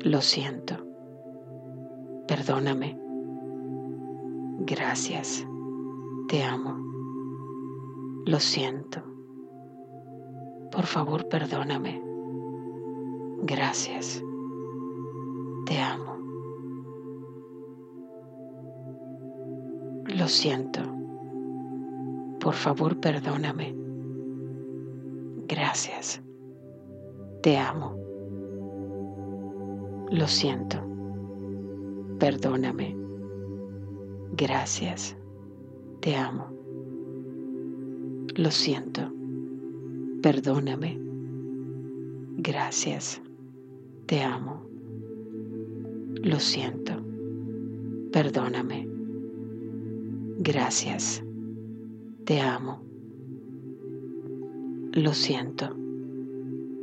[0.02, 0.76] Lo siento.
[2.28, 2.96] Perdóname.
[4.68, 5.44] Gracias.
[6.28, 6.78] Te amo.
[8.28, 9.02] Lo siento.
[10.72, 12.00] Por favor, perdóname.
[13.46, 14.24] Gracias.
[15.66, 16.18] Te amo.
[20.06, 21.01] Lo siento.
[22.42, 23.76] Por favor, perdóname.
[25.48, 26.20] Gracias.
[27.44, 27.96] Te amo.
[30.10, 30.78] Lo siento.
[32.20, 32.98] Perdóname.
[34.32, 35.16] Gracias.
[36.00, 36.48] Te amo.
[38.36, 39.12] Lo siento.
[40.24, 41.00] Perdóname.
[42.38, 43.22] Gracias.
[44.08, 44.66] Te amo.
[46.24, 46.94] Lo siento.
[48.12, 48.90] Perdóname.
[50.40, 51.24] Gracias.
[52.26, 52.84] Te amo.
[54.94, 55.76] Lo siento.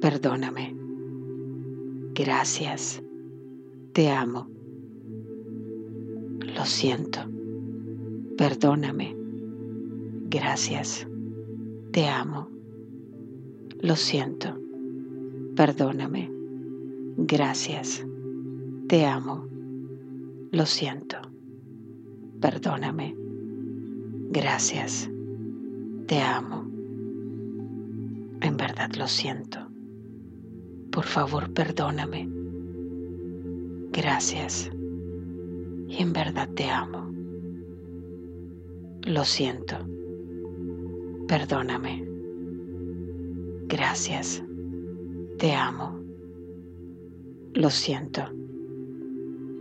[0.01, 0.75] Perdóname.
[2.13, 3.01] Gracias.
[3.93, 4.49] Te amo.
[6.41, 7.21] Lo siento.
[8.37, 9.17] Perdóname.
[10.29, 11.07] Gracias.
[11.93, 12.49] Te amo.
[13.81, 14.59] Lo siento.
[15.55, 16.31] Perdóname.
[17.17, 18.05] Gracias.
[18.89, 19.47] Te amo.
[20.51, 21.17] Lo siento.
[22.41, 23.15] Perdóname.
[24.31, 25.09] Gracias.
[26.09, 26.65] Te amo.
[28.41, 29.59] En verdad lo siento.
[30.91, 32.27] Por favor, perdóname.
[33.93, 34.71] Gracias.
[35.87, 37.13] Y en verdad te amo.
[39.03, 39.77] Lo siento.
[41.27, 42.09] Perdóname.
[43.67, 44.43] Gracias.
[45.39, 46.01] Te amo.
[47.53, 48.23] Lo siento.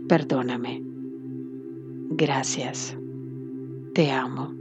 [0.08, 0.82] Perdóname.
[2.08, 2.96] Gracias.
[3.92, 4.54] Te amo.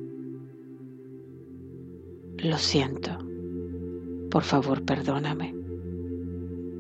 [2.44, 3.18] Lo siento.
[4.30, 5.56] Por favor, perdóname.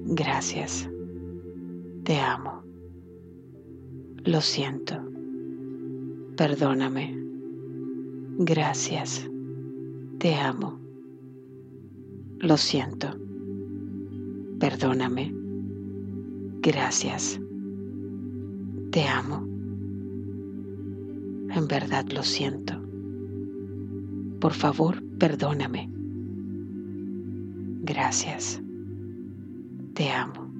[0.06, 0.88] Gracias.
[2.04, 2.62] Te amo.
[4.24, 5.02] Lo siento.
[6.38, 7.18] Perdóname.
[8.38, 9.28] Gracias.
[10.20, 10.80] Te amo.
[12.38, 13.08] Lo siento.
[14.60, 15.34] Perdóname.
[16.62, 17.40] Gracias.
[18.92, 19.44] Te amo.
[21.50, 22.80] En verdad lo siento.
[24.40, 25.90] Por favor, perdóname.
[27.84, 28.62] Gracias.
[29.94, 30.52] Te amo.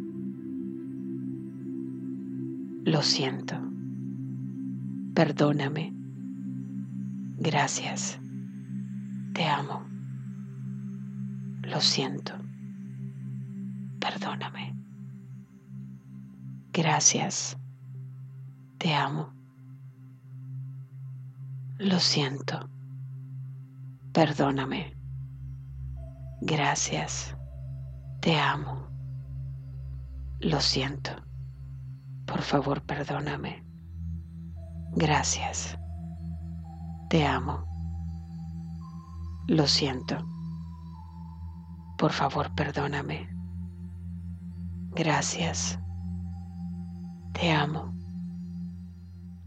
[2.86, 3.56] Lo siento.
[5.14, 5.94] Perdóname.
[7.38, 8.20] Gracias.
[9.34, 9.86] Te amo.
[11.64, 12.34] Lo siento.
[14.00, 14.76] Perdóname.
[16.74, 17.58] Gracias.
[18.78, 19.34] Te amo.
[21.78, 22.70] Lo siento.
[24.18, 24.98] Perdóname.
[26.42, 27.38] Gracias.
[28.20, 28.88] Te amo.
[30.40, 31.12] Lo siento.
[32.26, 33.64] Por favor, perdóname.
[34.96, 35.78] Gracias.
[37.12, 37.64] Te amo.
[39.46, 40.18] Lo siento.
[42.00, 43.30] Por favor, perdóname.
[44.96, 45.78] Gracias.
[47.34, 47.94] Te amo.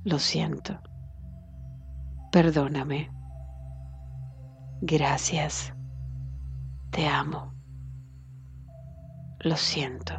[0.05, 0.79] Lo siento.
[2.31, 3.11] Perdóname.
[4.83, 5.75] Gracias.
[6.91, 7.53] Te amo.
[9.41, 10.15] Lo siento.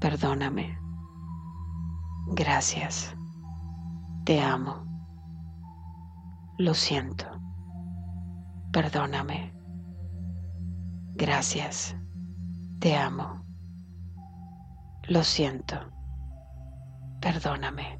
[0.00, 0.78] Perdóname.
[2.28, 3.16] Gracias.
[4.24, 4.84] Te amo.
[6.58, 7.26] Lo siento.
[8.72, 9.52] Perdóname.
[11.14, 11.96] Gracias.
[12.78, 13.42] Te amo.
[15.08, 15.74] Lo siento.
[17.20, 17.98] Perdóname.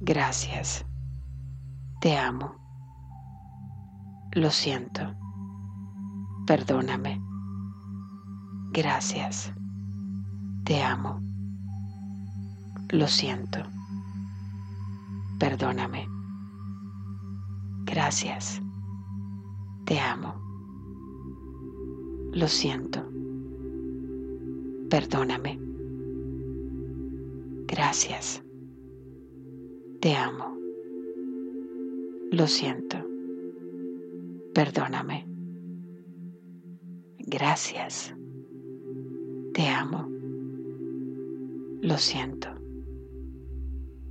[0.00, 0.86] Gracias.
[2.00, 2.59] Te amo.
[4.32, 5.12] Lo siento.
[6.46, 7.20] Perdóname.
[8.72, 9.52] Gracias.
[10.62, 11.20] Te amo.
[12.90, 13.58] Lo siento.
[15.40, 16.06] Perdóname.
[17.86, 18.62] Gracias.
[19.84, 20.36] Te amo.
[22.32, 23.04] Lo siento.
[24.90, 25.58] Perdóname.
[27.66, 28.44] Gracias.
[30.00, 30.56] Te amo.
[32.30, 33.09] Lo siento.
[34.54, 35.26] Perdóname.
[37.18, 38.12] Gracias.
[39.54, 40.08] Te amo.
[41.82, 42.48] Lo siento.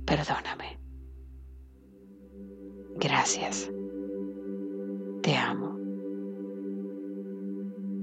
[0.06, 0.80] Perdóname.
[2.96, 3.70] Gracias.
[5.22, 5.76] Te amo.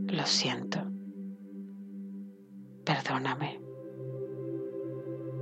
[0.07, 0.79] Lo siento.
[2.85, 3.59] Perdóname.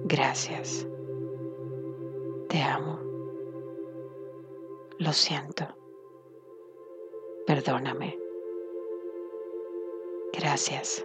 [0.05, 0.87] Gracias.
[2.47, 2.99] Te amo.
[4.97, 5.84] Lo siento.
[7.45, 8.17] Perdóname.
[10.33, 11.03] Gracias.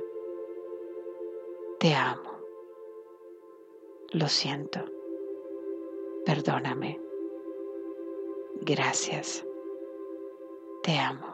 [1.78, 2.30] Te amo.
[4.12, 4.80] Lo siento.
[6.24, 6.98] Perdóname.
[8.62, 9.44] Gracias.
[10.82, 11.26] Te amo.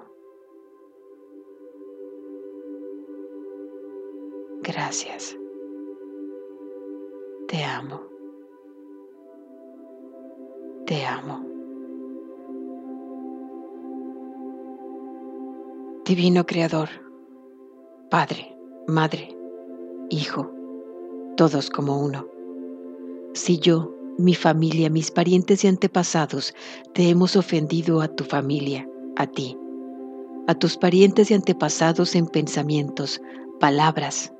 [4.63, 5.37] Gracias.
[7.47, 8.01] Te amo.
[10.87, 11.56] Te amo.
[16.07, 16.89] Divino Creador,
[18.13, 19.37] Padre, Madre,
[20.09, 20.49] Hijo,
[21.37, 22.29] todos como uno.
[23.35, 26.55] Si yo, mi familia, mis parientes y antepasados
[26.95, 29.59] te hemos ofendido a tu familia, a ti,
[30.47, 33.21] a tus parientes y antepasados en pensamientos,
[33.59, 34.33] palabras,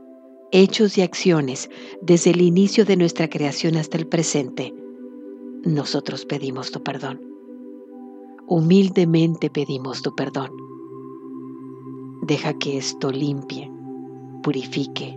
[0.53, 1.69] hechos y acciones
[2.01, 4.73] desde el inicio de nuestra creación hasta el presente,
[5.65, 7.21] nosotros pedimos tu perdón.
[8.47, 10.66] Humildemente pedimos tu perdón.
[12.27, 13.71] Deja que esto limpie,
[14.43, 15.17] purifique,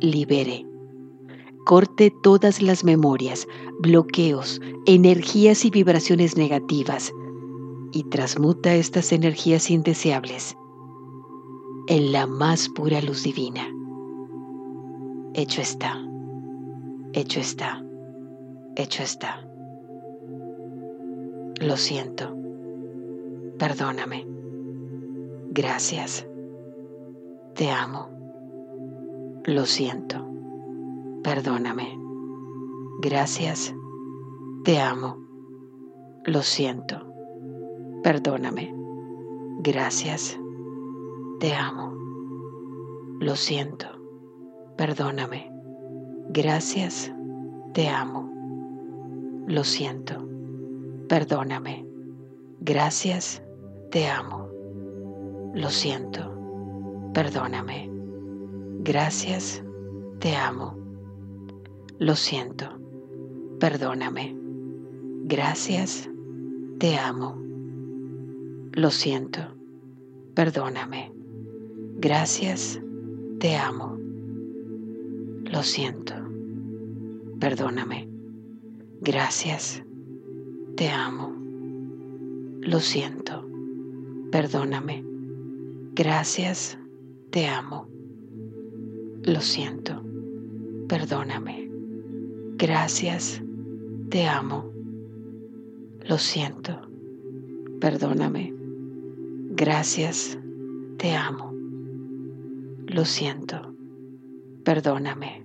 [0.00, 0.66] libere,
[1.66, 3.46] corte todas las memorias,
[3.80, 7.12] bloqueos, energías y vibraciones negativas
[7.92, 10.56] y transmuta estas energías indeseables
[11.88, 13.70] en la más pura luz divina.
[15.34, 16.02] Hecho está,
[17.12, 17.84] hecho está,
[18.76, 19.46] hecho está.
[21.60, 22.34] Lo siento,
[23.58, 24.33] perdóname,
[25.54, 26.26] gracias,
[27.54, 28.08] te amo,
[29.46, 30.26] lo siento,
[31.22, 31.98] perdóname,
[33.00, 33.74] gracias,
[34.64, 35.18] te amo,
[36.24, 37.00] lo siento,
[38.02, 38.74] perdóname,
[39.62, 40.38] gracias,
[41.40, 41.94] te amo,
[43.20, 43.94] lo siento
[44.76, 45.52] Perdóname.
[46.30, 47.12] Gracias.
[47.74, 48.28] Te amo.
[49.46, 50.28] Lo siento.
[51.08, 51.86] Perdóname.
[52.60, 53.42] Gracias.
[53.90, 54.43] Te amo.
[55.54, 56.34] Lo siento.
[57.14, 57.88] Perdóname.
[58.80, 59.62] Gracias.
[60.18, 60.76] Te amo.
[62.00, 62.68] Lo siento.
[63.60, 64.36] Perdóname.
[65.26, 66.10] Gracias.
[66.78, 67.38] Te amo.
[68.72, 69.42] Lo siento.
[70.34, 71.12] Perdóname.
[71.98, 72.80] Gracias.
[73.38, 73.96] Te amo.
[75.44, 76.14] Lo siento.
[77.38, 78.08] Perdóname.
[79.02, 79.84] Gracias.
[80.74, 81.32] Te amo.
[82.60, 83.48] Lo siento.
[84.32, 85.13] Perdóname.
[85.94, 86.78] Gracias.
[87.30, 87.88] Te amo.
[89.22, 90.02] Lo siento.
[90.88, 91.70] Perdóname.
[92.56, 93.42] Gracias.
[94.10, 94.70] Te amo.
[96.06, 96.80] Lo siento.
[97.80, 98.52] Perdóname.
[99.50, 100.38] Gracias.
[100.98, 101.52] Te amo.
[102.86, 103.74] Lo siento.
[104.64, 105.44] Perdóname.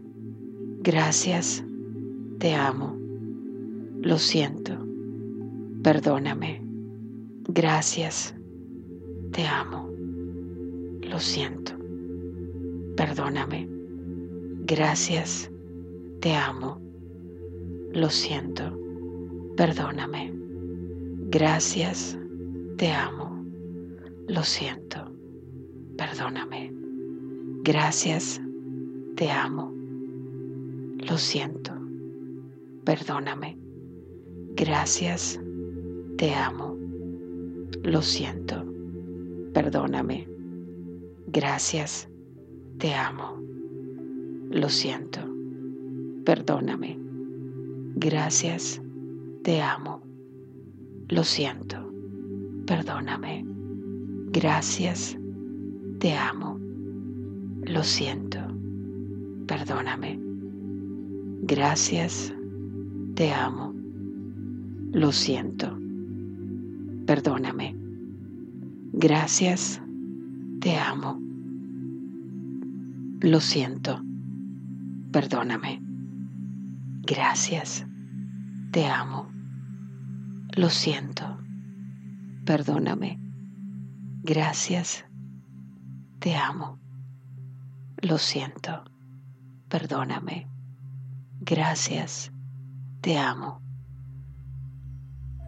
[0.81, 1.61] Gracias,
[2.39, 2.95] te amo.
[4.01, 4.77] Lo siento.
[5.83, 6.61] Perdóname.
[7.49, 8.33] Gracias,
[9.31, 9.88] te amo.
[11.19, 11.73] Lo siento.
[12.95, 13.67] Perdóname.
[14.61, 15.51] Gracias,
[16.21, 16.79] te amo.
[17.91, 18.63] Lo siento.
[19.57, 20.31] Perdóname.
[21.29, 22.17] Gracias,
[22.77, 23.43] te amo.
[24.29, 25.13] Lo siento.
[25.97, 26.71] Perdóname.
[27.65, 28.39] Gracias,
[29.17, 29.73] te amo.
[30.99, 31.73] Lo siento.
[32.85, 33.57] Perdóname.
[34.55, 35.37] Gracias.
[36.17, 36.77] Te amo.
[37.83, 38.63] Lo siento.
[39.53, 40.38] Perdóname.
[41.31, 42.09] Gracias.
[42.77, 43.41] Te amo.
[44.51, 45.19] Lo siento.
[46.25, 46.97] Perdóname.
[47.95, 48.81] Gracias.
[49.43, 50.01] Te amo.
[51.09, 51.91] Lo siento.
[52.65, 53.45] Perdóname.
[54.31, 55.17] Gracias.
[55.99, 56.59] Te amo.
[57.63, 58.39] Lo siento.
[59.49, 60.19] Perdóname.
[61.41, 62.31] Gracias,
[63.15, 63.73] te amo.
[64.91, 65.75] Lo siento.
[67.07, 67.75] Perdóname.
[68.93, 69.81] Gracias,
[70.59, 71.19] te amo.
[73.21, 74.01] Lo siento.
[75.11, 75.81] Perdóname.
[77.03, 77.85] Gracias,
[78.71, 79.29] te amo.
[80.55, 81.37] Lo siento.
[82.45, 83.19] Perdóname.
[84.23, 85.05] Gracias,
[86.19, 86.77] te amo.
[88.01, 88.83] Lo siento.
[89.69, 90.47] Perdóname.
[91.41, 92.31] Gracias,
[93.01, 93.61] te amo.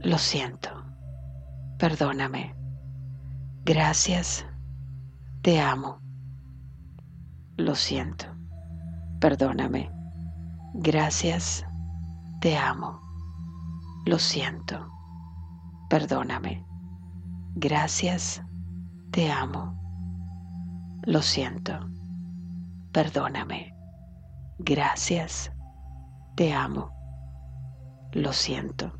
[0.04, 0.84] Lo siento,
[1.78, 2.56] perdóname.
[3.66, 4.48] Gracias,
[5.42, 6.00] te amo.
[7.58, 8.26] Lo siento,
[9.20, 9.92] perdóname.
[10.74, 11.66] Gracias,
[12.40, 13.02] te amo.
[14.06, 14.88] Lo siento,
[15.90, 16.66] perdóname.
[17.56, 18.42] Gracias,
[19.12, 19.78] te amo.
[21.04, 21.90] Lo siento,
[22.92, 23.74] perdóname.
[24.60, 25.52] Gracias,
[26.36, 26.92] te amo.
[28.14, 28.92] Lo siento.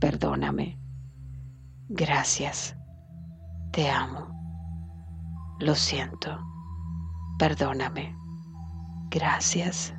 [0.00, 0.76] Perdóname.
[1.88, 2.76] Gracias.
[3.72, 4.37] Te amo.
[5.60, 6.38] Lo siento.
[7.36, 8.16] Perdóname.
[9.10, 9.92] Gracias.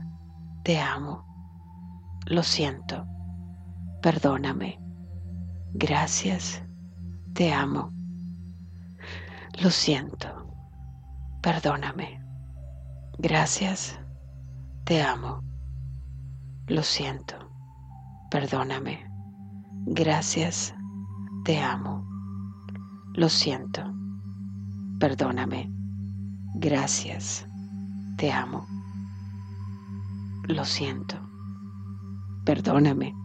[0.63, 1.25] Te amo.
[2.27, 3.05] Lo siento.
[4.01, 4.79] Perdóname.
[5.73, 6.63] Gracias.
[7.33, 7.91] Te amo.
[9.61, 10.47] Lo siento.
[11.41, 12.23] Perdóname.
[13.17, 13.99] Gracias.
[14.85, 15.41] Te amo.
[16.67, 17.35] Lo siento.
[18.31, 19.05] Perdóname.
[19.87, 20.73] Gracias.
[21.43, 22.07] Te amo.
[23.13, 23.98] Lo siento.
[24.99, 25.71] Perdóname.
[26.55, 27.47] Gracias.
[28.17, 28.67] Te amo.
[30.49, 31.15] Lo siento.
[32.45, 33.15] Perdóname.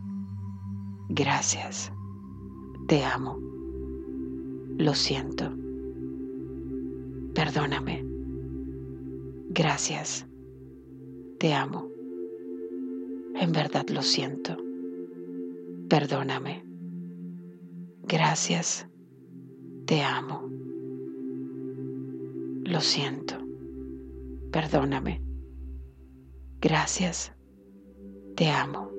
[1.08, 1.90] Gracias.
[2.86, 3.38] Te amo.
[4.78, 5.52] Lo siento.
[7.34, 8.04] Perdóname.
[9.50, 10.26] Gracias.
[11.40, 11.88] Te amo.
[13.34, 14.56] En verdad lo siento.
[15.88, 16.64] Perdóname.
[18.06, 18.86] Gracias.
[19.86, 20.63] Te amo.
[22.64, 23.36] Lo siento.
[24.50, 25.22] Perdóname.
[26.62, 27.30] Gracias.
[28.36, 28.90] Te amo.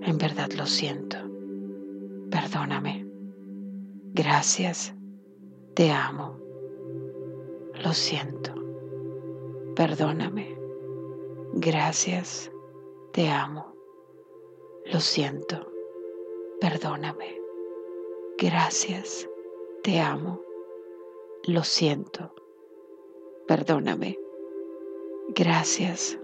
[0.00, 1.18] En verdad lo siento.
[2.30, 3.06] Perdóname.
[4.14, 4.94] Gracias.
[5.74, 6.38] Te amo.
[7.74, 8.54] Lo siento.
[9.76, 10.56] Perdóname.
[11.52, 12.50] Gracias.
[13.12, 13.74] Te amo.
[14.86, 15.70] Lo siento.
[16.62, 17.38] Perdóname.
[18.38, 19.28] Gracias.
[19.82, 20.43] Te amo.
[21.46, 22.34] Lo siento.
[23.46, 24.18] Perdóname.
[25.34, 26.18] Gracias.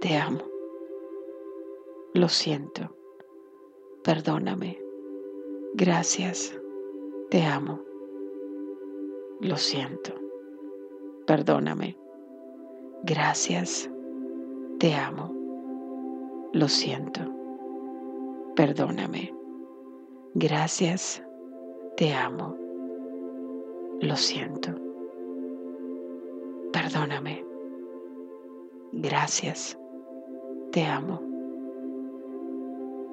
[0.00, 0.42] Te amo.
[2.12, 2.96] Lo siento.
[4.02, 4.82] Perdóname.
[5.74, 6.52] Gracias.
[7.30, 7.80] Te amo.
[9.38, 10.12] Lo siento.
[11.24, 11.96] Perdóname.
[13.04, 13.88] Gracias.
[14.80, 15.32] Te amo.
[16.52, 17.20] Lo siento.
[18.56, 19.32] Perdóname.
[20.34, 21.22] Gracias.
[21.96, 22.61] Te amo.
[24.02, 24.72] Lo siento.
[26.72, 27.46] Perdóname.
[28.90, 29.78] Gracias.
[30.72, 31.20] Te amo.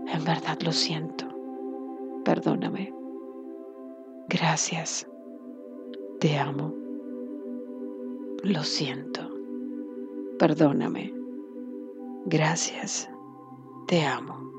[0.07, 1.27] En verdad lo siento.
[2.25, 2.91] Perdóname.
[4.29, 5.07] Gracias.
[6.19, 6.73] Te amo.
[8.41, 9.29] Lo siento.
[10.39, 11.13] Perdóname.
[12.25, 13.07] Gracias.
[13.85, 14.51] Te amo.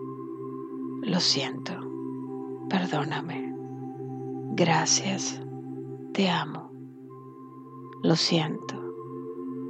[1.03, 1.73] Lo siento.
[2.69, 3.53] Perdóname.
[4.55, 5.43] Gracias.
[6.13, 6.73] Te amo.
[8.03, 8.75] Lo siento.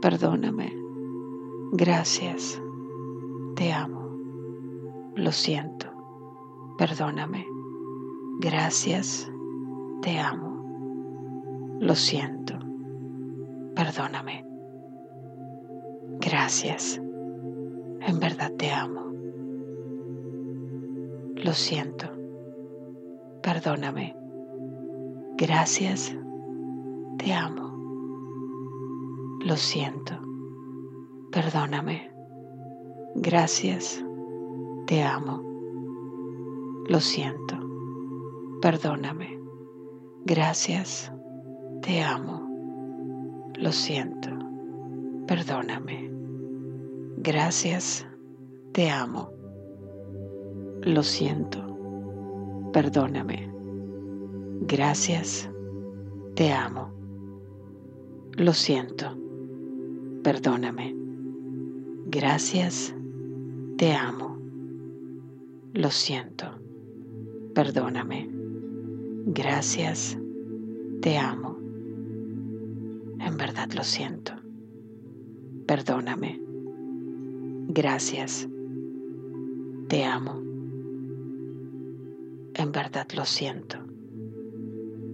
[0.01, 0.75] Perdóname.
[1.73, 2.61] Gracias.
[3.57, 4.17] Te amo.
[5.17, 5.89] Lo siento.
[6.79, 7.47] Perdóname.
[8.41, 9.31] Gracias.
[10.01, 11.77] Te amo.
[11.79, 12.59] Lo siento.
[13.77, 14.47] Perdóname.
[16.21, 16.99] Gracias.
[18.01, 19.13] En verdad te amo.
[21.37, 22.07] Lo siento.
[23.43, 24.17] Perdóname.
[25.37, 26.17] Gracias.
[27.21, 27.71] Te amo.
[29.45, 30.15] Lo siento.
[31.31, 32.11] Perdóname.
[33.17, 34.03] Gracias.
[34.87, 35.43] Te amo.
[36.89, 37.59] Lo siento.
[38.63, 39.39] Perdóname.
[40.25, 41.13] Gracias.
[41.83, 42.49] Te amo.
[43.57, 44.31] Lo siento.
[45.27, 46.11] Perdóname.
[47.19, 48.09] Gracias.
[48.73, 49.31] Te amo.
[50.81, 51.61] Lo siento.
[52.73, 53.53] Perdóname.
[54.63, 55.51] Gracias.
[56.35, 57.00] Te amo.
[58.37, 59.17] Lo siento.
[60.23, 60.95] Perdóname.
[62.07, 62.95] Gracias.
[63.77, 64.39] Te amo.
[65.75, 66.47] Lo siento.
[67.55, 68.31] Perdóname.
[69.27, 70.17] Gracias.
[71.03, 71.59] Te amo.
[73.21, 74.33] En verdad lo siento.
[75.67, 76.41] Perdóname.
[77.69, 78.49] Gracias.
[79.89, 80.41] Te amo.
[82.55, 83.79] En verdad lo siento.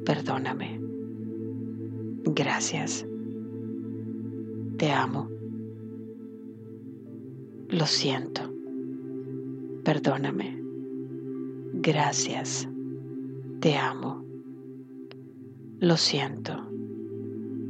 [0.05, 0.86] Perdóname.
[2.29, 3.07] Gracias.
[4.79, 5.31] Te amo.
[7.69, 8.43] Lo siento.
[9.85, 10.61] Perdóname.
[11.75, 12.69] Gracias.
[13.61, 14.25] Te amo.
[15.79, 16.69] Lo siento.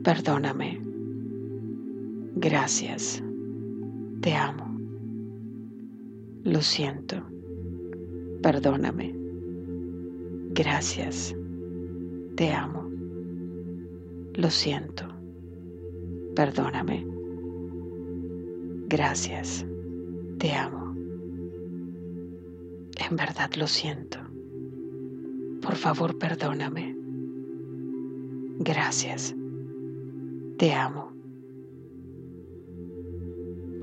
[0.02, 0.80] Perdóname.
[2.36, 3.22] Gracias.
[4.22, 4.78] Te amo.
[6.44, 7.22] Lo siento.
[8.42, 9.14] Perdóname.
[10.54, 11.36] Gracias.
[12.36, 12.85] Te amo.
[14.36, 15.08] Lo siento.
[16.34, 17.06] Perdóname.
[18.86, 19.64] Gracias.
[20.38, 20.94] Te amo.
[23.08, 24.18] En verdad lo siento.
[25.62, 26.94] Por favor, perdóname.
[28.58, 29.34] Gracias.
[30.58, 31.12] Te amo.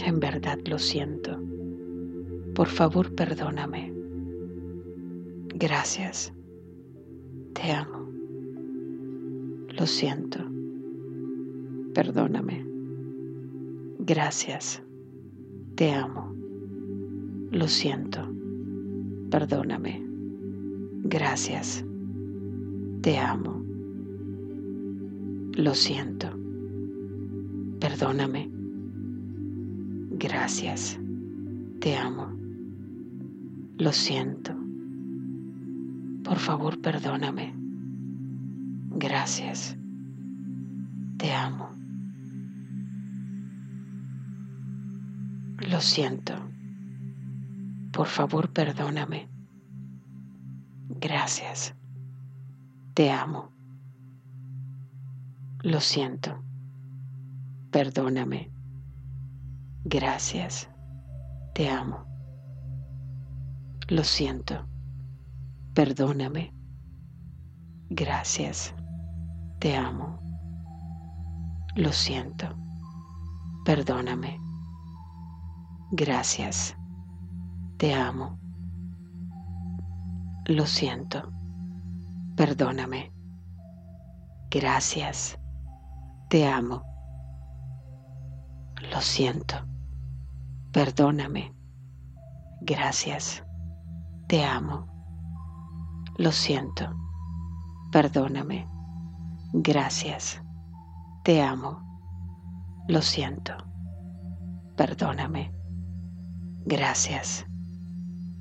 [0.05, 1.39] En verdad lo siento.
[2.53, 3.91] Por favor, perdóname.
[5.55, 6.31] Gracias.
[7.53, 8.02] Te amo.
[9.77, 10.37] Lo siento.
[11.95, 12.63] Perdóname.
[13.97, 14.83] Gracias.
[15.75, 16.31] Te amo.
[17.49, 18.21] Lo siento.
[19.31, 19.99] Perdóname.
[21.05, 21.83] Gracias.
[23.01, 23.63] Te amo.
[25.55, 26.27] Lo siento.
[27.79, 28.51] Perdóname.
[30.11, 30.99] Gracias.
[31.79, 32.31] Te amo.
[33.79, 34.53] Lo siento.
[36.23, 37.62] Por favor, perdóname.
[39.03, 39.75] Gracias.
[41.17, 41.69] Te amo.
[45.57, 46.33] Lo siento.
[47.91, 49.27] Por favor, perdóname.
[50.87, 51.75] Gracias.
[52.93, 53.51] Te amo.
[55.63, 56.41] Lo siento.
[57.71, 58.53] Perdóname.
[59.83, 60.69] Gracias.
[61.53, 62.05] Te amo.
[63.89, 64.65] Lo siento.
[65.73, 66.53] Perdóname.
[67.89, 68.73] Gracias.
[69.63, 70.19] Te amo.
[71.75, 72.53] Lo siento.
[73.63, 74.37] Perdóname.
[75.91, 76.75] Gracias.
[77.77, 78.37] Te amo.
[80.47, 81.31] Lo siento.
[82.35, 83.13] Perdóname.
[84.51, 85.39] Gracias.
[86.27, 86.83] Te amo.
[88.91, 89.55] Lo siento.
[90.73, 91.53] Perdóname.
[92.63, 93.41] Gracias.
[94.27, 94.87] Te amo.
[96.17, 96.93] Lo siento.
[97.93, 98.72] Perdóname.
[99.55, 100.41] Gracias.
[101.23, 101.79] Te amo.
[102.87, 103.53] Lo siento.
[104.75, 105.53] Perdóname.
[106.65, 107.45] Gracias.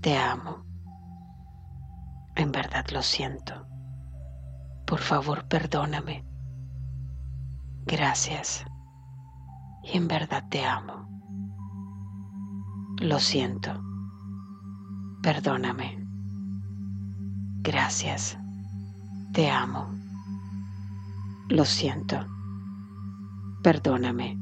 [0.00, 0.64] Te amo.
[2.34, 3.66] En verdad lo siento.
[4.86, 6.24] Por favor, perdóname.
[7.84, 8.64] Gracias.
[9.84, 11.06] Y en verdad te amo.
[13.00, 13.82] Lo siento.
[15.22, 16.02] Perdóname.
[17.60, 18.38] Gracias.
[19.34, 20.01] Te amo.
[21.52, 22.16] Lo siento.
[23.62, 24.38] Perdóname.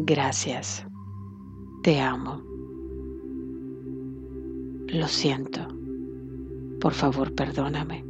[0.00, 0.84] Gracias.
[1.84, 2.42] Te amo.
[4.88, 5.60] Lo siento.
[6.80, 8.04] Por favor, perdóname.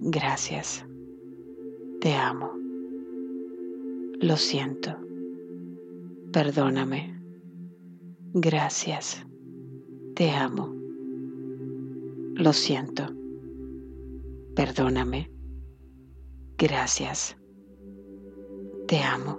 [0.00, 0.84] Gracias.
[2.02, 2.52] Te amo.
[4.20, 4.94] Lo siento.
[6.34, 7.18] Perdóname.
[8.34, 9.24] Gracias.
[10.14, 10.70] Te amo.
[12.34, 13.04] Lo siento.
[14.54, 15.30] Perdóname.
[16.62, 17.36] Gracias.
[18.86, 19.36] Te amo.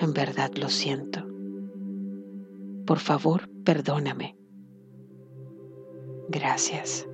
[0.00, 1.20] En verdad lo siento.
[2.86, 4.38] Por favor, perdóname.
[6.28, 7.06] Gracias.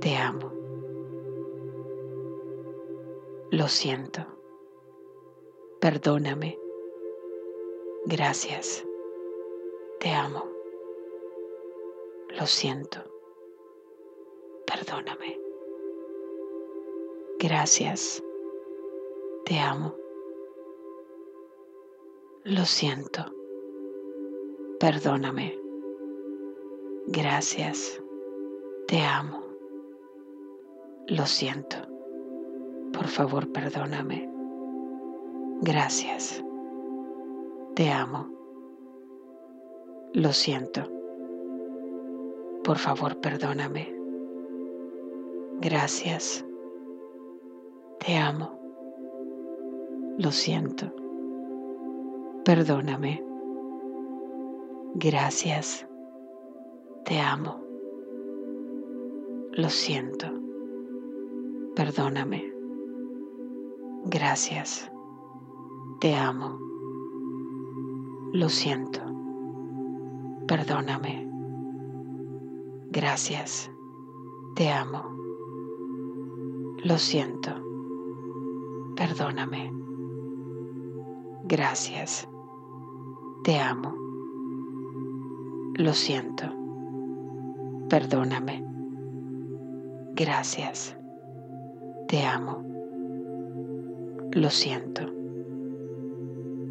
[0.00, 0.50] Te amo.
[3.50, 4.22] Lo siento.
[5.78, 6.58] Perdóname.
[8.06, 8.82] Gracias.
[10.00, 10.48] Te amo.
[12.30, 13.04] Lo siento.
[14.66, 15.41] Perdóname.
[17.42, 18.22] Gracias.
[19.44, 19.96] Te amo.
[22.44, 23.24] Lo siento.
[24.78, 25.58] Perdóname.
[27.08, 28.00] Gracias.
[28.86, 29.42] Te amo.
[31.08, 31.78] Lo siento.
[32.92, 34.30] Por favor, perdóname.
[35.62, 36.44] Gracias.
[37.74, 38.30] Te amo.
[40.12, 40.88] Lo siento.
[42.62, 43.92] Por favor, perdóname.
[45.60, 46.44] Gracias.
[48.04, 48.58] Te amo.
[50.18, 50.92] Lo siento.
[52.44, 53.24] Perdóname.
[54.96, 55.86] Gracias.
[57.04, 57.62] Te amo.
[59.52, 60.26] Lo siento.
[61.76, 62.52] Perdóname.
[64.06, 64.90] Gracias.
[66.00, 66.58] Te amo.
[68.32, 69.00] Lo siento.
[70.48, 71.30] Perdóname.
[72.90, 73.70] Gracias.
[74.56, 75.04] Te amo.
[76.82, 77.61] Lo siento.
[79.02, 79.68] Perdóname.
[81.42, 82.28] Gracias.
[83.42, 83.92] Te amo.
[85.74, 86.44] Lo siento.
[87.88, 88.64] Perdóname.
[90.14, 90.96] Gracias.
[92.06, 92.62] Te amo.
[94.34, 95.02] Lo siento.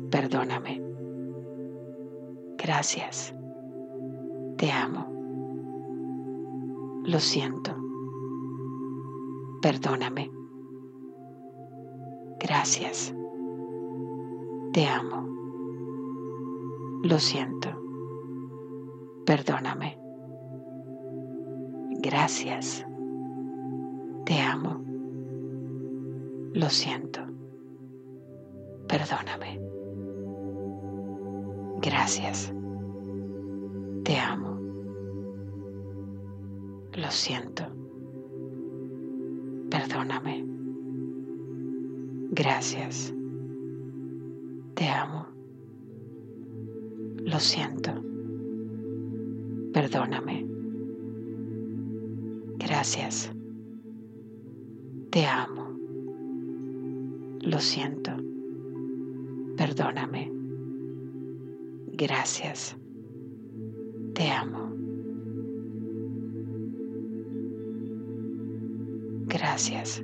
[0.09, 0.81] Perdóname.
[2.57, 3.35] Gracias.
[4.57, 5.05] Te amo.
[7.03, 7.75] Lo siento.
[9.61, 10.40] Perdóname.
[12.41, 13.13] Gracias.
[14.73, 15.27] Te amo.
[17.03, 17.69] Lo siento.
[19.27, 19.99] Perdóname.
[22.01, 22.83] Gracias.
[24.25, 24.81] Te amo.
[26.53, 27.21] Lo siento.
[28.87, 29.59] Perdóname.
[31.81, 32.51] Gracias.
[34.03, 34.59] Te amo.
[36.93, 37.63] Lo siento.
[39.69, 40.60] Perdóname.
[42.33, 43.13] Gracias.
[44.75, 45.27] Te amo.
[47.25, 47.91] Lo siento.
[49.73, 50.45] Perdóname.
[52.57, 53.29] Gracias.
[55.09, 55.77] Te amo.
[57.41, 58.11] Lo siento.
[59.57, 60.31] Perdóname.
[61.87, 62.77] Gracias.
[64.13, 64.71] Te amo.
[69.27, 70.01] Gracias.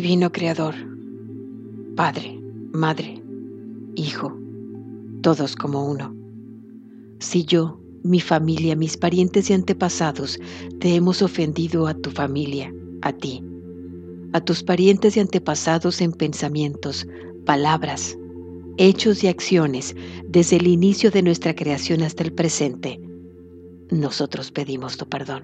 [0.00, 0.76] Divino Creador,
[1.96, 2.40] Padre,
[2.72, 3.20] Madre,
[3.96, 4.32] Hijo,
[5.22, 6.14] todos como uno.
[7.18, 10.38] Si yo, mi familia, mis parientes y antepasados
[10.78, 12.72] te hemos ofendido a tu familia,
[13.02, 13.42] a ti,
[14.34, 17.04] a tus parientes y antepasados en pensamientos,
[17.44, 18.16] palabras,
[18.76, 19.96] hechos y acciones
[20.28, 23.00] desde el inicio de nuestra creación hasta el presente,
[23.90, 25.42] nosotros pedimos tu perdón.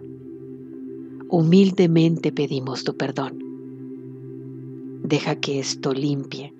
[1.28, 3.43] Humildemente pedimos tu perdón.
[5.04, 6.54] Deja que esto limpie,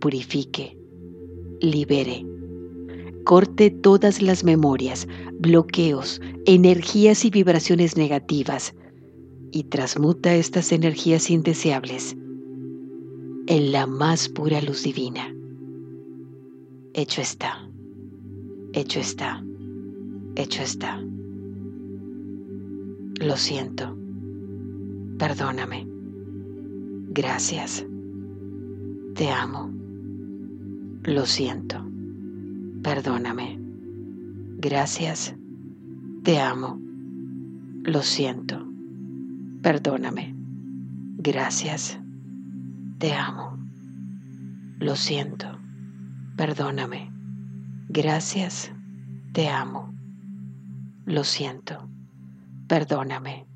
[0.00, 0.78] purifique,
[1.62, 2.26] libere,
[3.24, 5.08] corte todas las memorias,
[5.38, 8.74] bloqueos, energías y vibraciones negativas
[9.50, 12.14] y transmuta estas energías indeseables
[13.46, 15.34] en la más pura luz divina.
[16.92, 17.66] Hecho está,
[18.74, 19.42] hecho está,
[20.36, 21.02] hecho está.
[23.20, 23.96] Lo siento,
[25.18, 25.89] perdóname,
[27.12, 27.84] gracias,
[29.16, 29.68] te amo,
[31.02, 31.84] lo siento,
[32.84, 33.58] perdóname,
[34.58, 35.34] gracias,
[36.22, 36.80] te amo,
[37.82, 38.64] lo siento,
[39.60, 40.36] perdóname,
[41.18, 41.98] gracias,
[42.98, 43.58] te amo,
[44.78, 45.58] lo siento,
[46.36, 47.10] perdóname,
[47.88, 48.70] gracias,
[49.32, 49.92] te amo,
[51.06, 51.88] lo siento,
[52.68, 53.46] perdóname,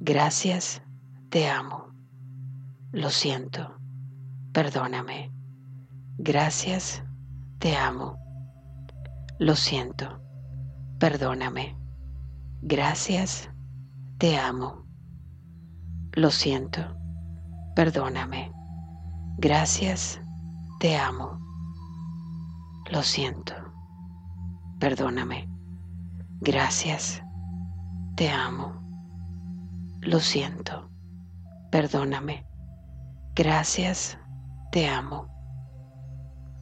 [0.00, 0.82] gracias,
[1.28, 1.89] te amo,
[2.92, 3.76] lo siento,
[4.52, 5.32] perdóname,
[6.18, 7.02] gracias,
[7.58, 8.16] te amo,
[9.38, 10.20] lo siento,
[10.98, 11.76] perdóname,
[12.62, 13.50] gracias,
[14.18, 14.84] te amo,
[16.12, 16.96] lo siento,
[17.74, 18.52] perdóname.
[19.42, 20.20] Gracias,
[20.80, 21.40] te amo.
[22.90, 23.54] Lo siento.
[24.78, 25.48] Perdóname.
[26.42, 27.22] Gracias,
[28.16, 28.74] te amo.
[30.02, 30.90] Lo siento.
[31.70, 32.49] Perdóname.
[33.42, 34.18] Gracias,
[34.70, 35.26] te amo.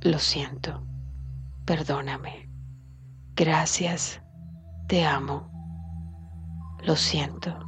[0.01, 0.87] Lo siento.
[1.65, 2.49] Perdóname.
[3.35, 4.23] Gracias,
[4.87, 5.51] te amo.
[6.85, 7.59] Lo siento.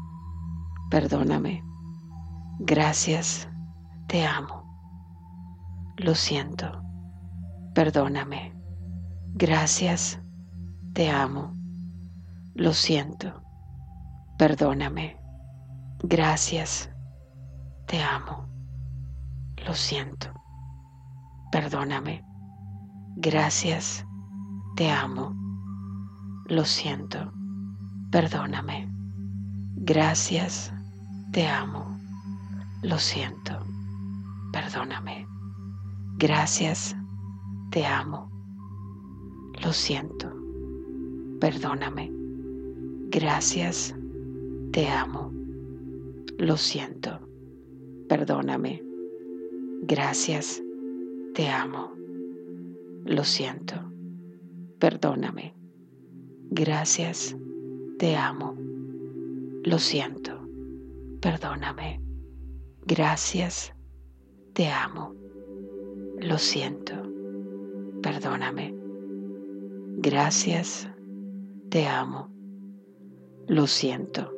[0.92, 1.64] Perdóname.
[2.60, 3.48] Gracias,
[4.06, 4.62] te amo.
[5.96, 6.80] Lo siento.
[7.74, 8.54] Perdóname.
[9.34, 10.20] Gracias.
[10.92, 11.56] Te amo.
[12.54, 13.42] Lo siento.
[14.38, 15.16] Perdóname.
[16.04, 16.88] Gracias.
[17.86, 18.49] Te amo.
[19.66, 20.28] Lo siento.
[21.52, 22.24] Perdóname.
[23.16, 24.04] Gracias.
[24.76, 25.34] Te amo.
[26.46, 27.32] Lo siento.
[28.10, 28.88] Perdóname.
[29.76, 30.72] Gracias.
[31.32, 31.98] Te amo.
[32.82, 33.64] Lo siento.
[34.52, 35.26] Perdóname.
[36.18, 36.96] Gracias,
[37.70, 38.30] te amo.
[39.62, 40.30] Lo siento.
[41.40, 42.10] Perdóname.
[43.10, 43.94] Gracias,
[44.72, 45.32] te amo.
[46.36, 47.20] Lo siento.
[48.08, 48.89] Perdóname.
[49.82, 50.62] Gracias,
[51.34, 51.92] te amo.
[53.04, 53.76] Lo siento.
[54.78, 55.54] Perdóname.
[56.50, 57.36] Gracias,
[57.98, 58.54] te amo.
[59.64, 60.40] Lo siento.
[61.20, 62.00] Perdóname.
[62.86, 63.72] Gracias,
[64.54, 65.14] te amo.
[66.18, 66.94] Lo siento,
[68.02, 68.74] perdóname.
[69.98, 70.88] Gracias,
[71.68, 72.28] te amo.
[73.46, 74.30] Lo siento,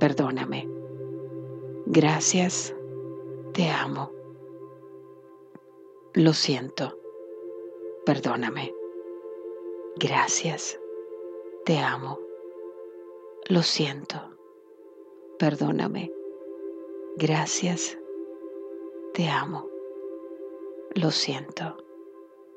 [0.00, 0.68] perdóname.
[1.86, 2.74] Gracias,
[3.52, 4.12] te amo.
[6.14, 6.98] Lo siento,
[8.04, 8.74] perdóname.
[9.96, 10.78] Gracias,
[11.64, 12.18] te amo.
[13.48, 14.20] Lo siento,
[15.38, 16.12] perdóname.
[17.16, 17.98] Gracias,
[19.14, 19.68] te amo.
[20.94, 21.76] Lo siento,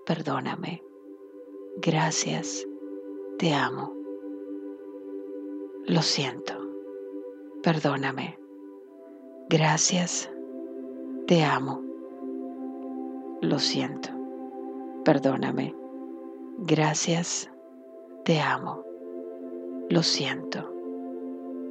[0.05, 0.83] perdóname,
[1.77, 2.65] gracias,
[3.37, 3.93] te amo.
[5.85, 6.53] Lo siento,
[7.61, 8.39] perdóname,
[9.49, 10.31] gracias,
[11.31, 11.81] te amo.
[13.39, 14.09] Lo siento,
[15.05, 15.73] perdóname,
[16.57, 17.49] gracias,
[18.25, 18.83] te amo.
[19.89, 20.69] Lo siento,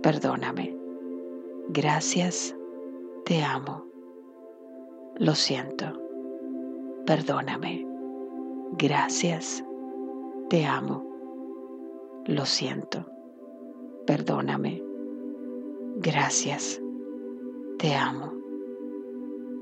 [0.02, 0.74] perdóname,
[1.68, 2.56] gracias,
[3.26, 3.84] te amo.
[5.16, 5.92] Lo siento.
[7.04, 7.86] Perdóname.
[8.78, 9.62] Gracias.
[10.48, 11.04] Te amo.
[12.24, 13.04] Lo siento.
[14.06, 14.82] Perdóname.
[15.96, 16.80] Gracias.
[17.76, 18.39] Te amo.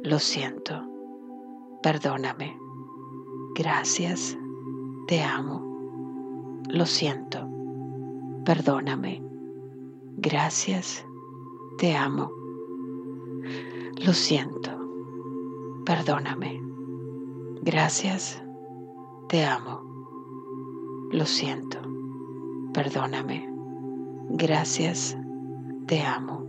[0.05, 0.81] Lo siento.
[1.83, 2.57] Perdóname.
[3.57, 4.39] Gracias.
[5.09, 5.61] Te amo.
[6.69, 7.49] Lo siento.
[8.45, 9.21] Perdóname.
[10.19, 11.05] Gracias.
[11.79, 12.31] Te amo.
[14.05, 14.71] Lo siento.
[15.85, 16.63] Perdóname.
[17.63, 18.41] Gracias.
[19.29, 19.83] Te amo.
[21.11, 21.79] Lo siento.
[22.73, 23.49] Perdóname.
[24.31, 25.17] Gracias.
[25.87, 26.47] Te amo.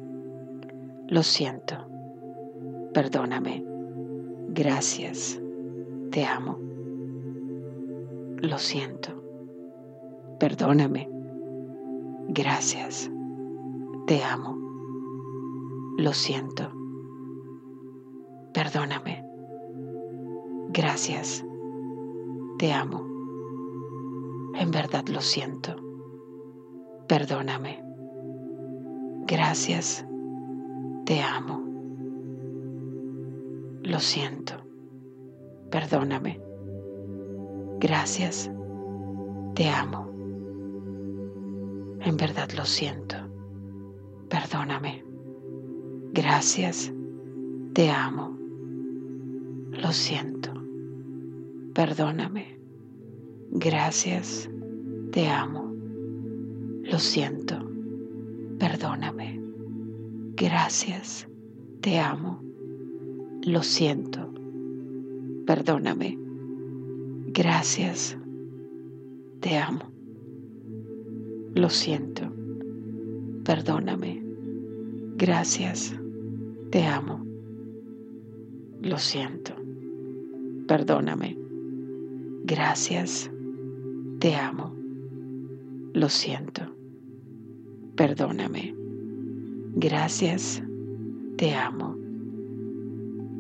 [1.08, 1.90] Lo siento.
[3.00, 3.64] Perdóname.
[4.50, 5.42] Gracias.
[6.12, 6.60] Te amo.
[8.42, 9.14] Lo siento.
[10.38, 11.10] Perdóname.
[12.28, 13.10] Gracias.
[14.06, 14.58] Te amo.
[15.98, 16.74] Lo siento.
[18.54, 19.24] Perdóname.
[20.74, 21.46] Gracias.
[22.58, 23.08] Te amo.
[24.56, 25.74] En verdad lo siento.
[27.08, 27.82] Perdóname.
[29.26, 30.06] Gracias.
[31.06, 31.69] Te amo.
[33.84, 34.56] Lo siento.
[35.72, 36.42] Perdóname.
[37.80, 38.52] Gracias.
[39.56, 40.10] Te amo.
[42.02, 43.16] En verdad lo siento.
[44.30, 45.04] Perdóname.
[46.14, 46.92] Gracias.
[47.74, 48.38] Te amo.
[49.72, 50.54] Lo siento.
[51.74, 52.60] Perdóname.
[53.52, 54.50] Gracias.
[55.12, 55.74] Te amo.
[56.84, 57.58] Lo siento.
[58.60, 59.40] Perdóname.
[60.36, 61.28] Gracias.
[61.82, 62.49] Te amo.
[63.44, 64.34] Lo siento.
[65.46, 66.18] Perdóname.
[67.28, 68.18] Gracias.
[69.40, 69.86] Te amo.
[71.56, 72.30] Lo siento.
[73.46, 74.22] Perdóname.
[75.16, 75.96] Gracias.
[76.70, 77.26] Te amo.
[78.82, 79.54] Lo siento.
[80.68, 81.38] Perdóname.
[82.44, 83.32] Gracias.
[84.20, 84.76] Te amo.
[85.94, 86.64] Lo siento.
[87.96, 88.76] Perdóname.
[89.76, 90.62] Gracias.
[91.38, 91.99] Te amo.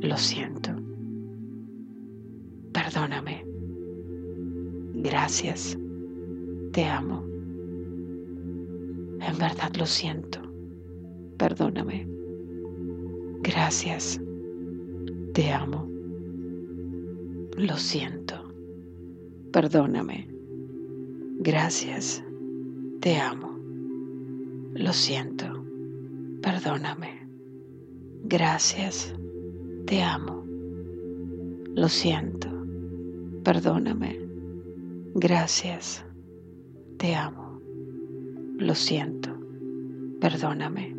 [0.02, 0.72] Lo siento.
[2.72, 3.45] Perdóname.
[4.93, 5.78] Gracias.
[6.72, 7.26] Te amo.
[9.22, 10.39] En verdad lo siento.
[11.38, 12.08] Perdóname.
[13.41, 14.22] Gracias.
[15.34, 15.89] Te amo.
[17.58, 18.36] Lo siento.
[19.52, 20.30] Perdóname.
[21.39, 22.24] Gracias.
[23.02, 23.60] Te amo.
[24.76, 25.66] Lo siento.
[26.41, 27.28] Perdóname.
[28.24, 29.14] Gracias.
[29.90, 30.44] Te amo.
[31.74, 32.48] Lo siento.
[33.44, 34.20] Perdóname.
[35.16, 36.06] Gracias.
[37.00, 37.60] Te amo.
[38.60, 39.36] Lo siento.
[40.22, 40.96] Perdóname.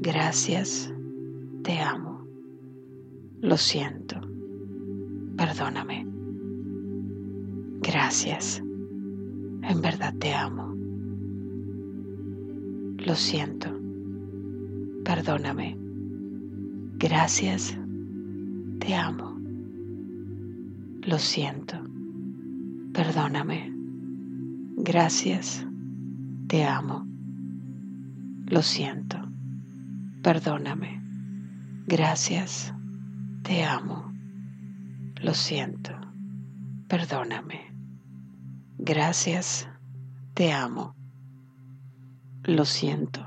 [0.00, 0.90] Gracias.
[1.62, 2.26] Te amo.
[3.42, 4.18] Lo siento.
[5.36, 6.06] Perdóname.
[7.82, 8.58] Gracias.
[8.58, 10.74] En verdad te amo.
[13.04, 13.68] Lo siento.
[15.04, 15.76] Perdóname.
[16.98, 17.78] Gracias.
[18.80, 19.38] Te amo.
[21.02, 21.76] Lo siento.
[22.92, 23.72] Perdóname.
[24.76, 25.66] Gracias.
[26.46, 27.06] Te amo.
[28.46, 29.18] Lo siento.
[30.22, 31.02] Perdóname.
[31.86, 32.72] Gracias.
[33.42, 34.12] Te amo.
[35.20, 35.92] Lo siento.
[36.88, 37.74] Perdóname.
[38.78, 39.68] Gracias.
[40.34, 40.94] Te amo.
[42.44, 43.26] Lo siento.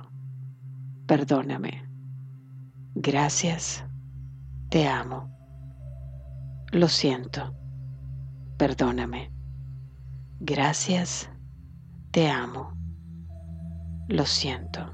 [1.08, 1.84] Perdóname.
[2.96, 3.84] Gracias.
[4.70, 5.31] Te amo.
[6.74, 7.54] Lo siento.
[8.58, 9.30] Perdóname.
[10.40, 11.30] Gracias.
[12.12, 12.72] Te amo.
[14.08, 14.90] Lo siento.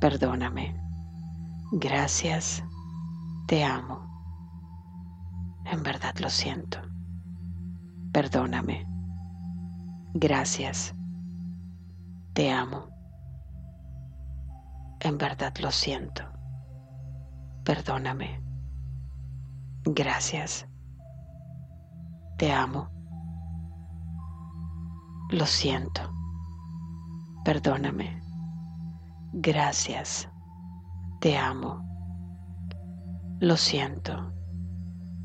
[0.00, 0.76] Perdóname.
[1.70, 2.64] Gracias.
[3.46, 4.10] Te amo.
[5.66, 6.80] En verdad lo siento.
[8.12, 8.84] Perdóname.
[10.14, 10.96] Gracias.
[12.32, 12.88] Te amo.
[14.98, 16.24] En verdad lo siento.
[17.62, 18.42] Perdóname.
[19.84, 20.66] Gracias.
[22.42, 22.88] Te amo.
[25.30, 26.12] Lo siento.
[27.44, 28.20] Perdóname.
[29.32, 30.28] Gracias.
[31.20, 31.86] Te amo.
[33.38, 34.32] Lo siento.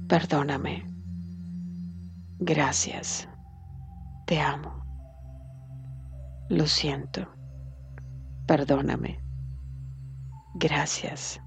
[0.08, 0.86] Perdóname.
[2.38, 3.28] Gracias.
[4.28, 4.84] Te amo.
[6.50, 7.28] Lo siento.
[8.46, 9.20] Perdóname.
[10.54, 11.42] Gracias.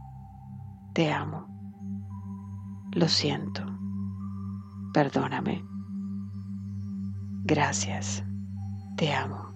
[0.94, 1.46] Te amo.
[2.90, 3.69] Lo siento.
[4.92, 5.64] Perdóname.
[7.44, 8.24] Gracias.
[8.96, 9.50] Te amo.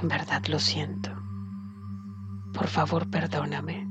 [0.00, 1.10] En verdad lo siento.
[2.52, 3.88] Por favor, perdóname.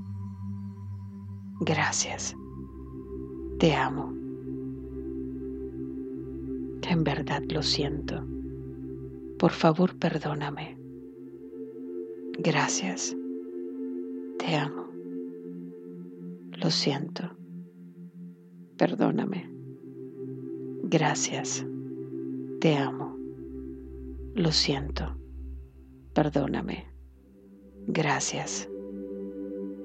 [1.61, 2.35] Gracias.
[3.59, 4.13] Te amo.
[6.89, 8.23] En verdad lo siento.
[9.39, 10.77] Por favor, perdóname.
[12.37, 13.15] Gracias.
[14.37, 14.87] Te amo.
[16.51, 17.42] Lo siento.
[18.77, 19.49] Perdóname.
[20.83, 21.65] Gracias.
[22.59, 23.15] Te amo.
[24.35, 25.15] Lo siento.
[26.13, 26.87] Perdóname.
[27.87, 28.67] Gracias.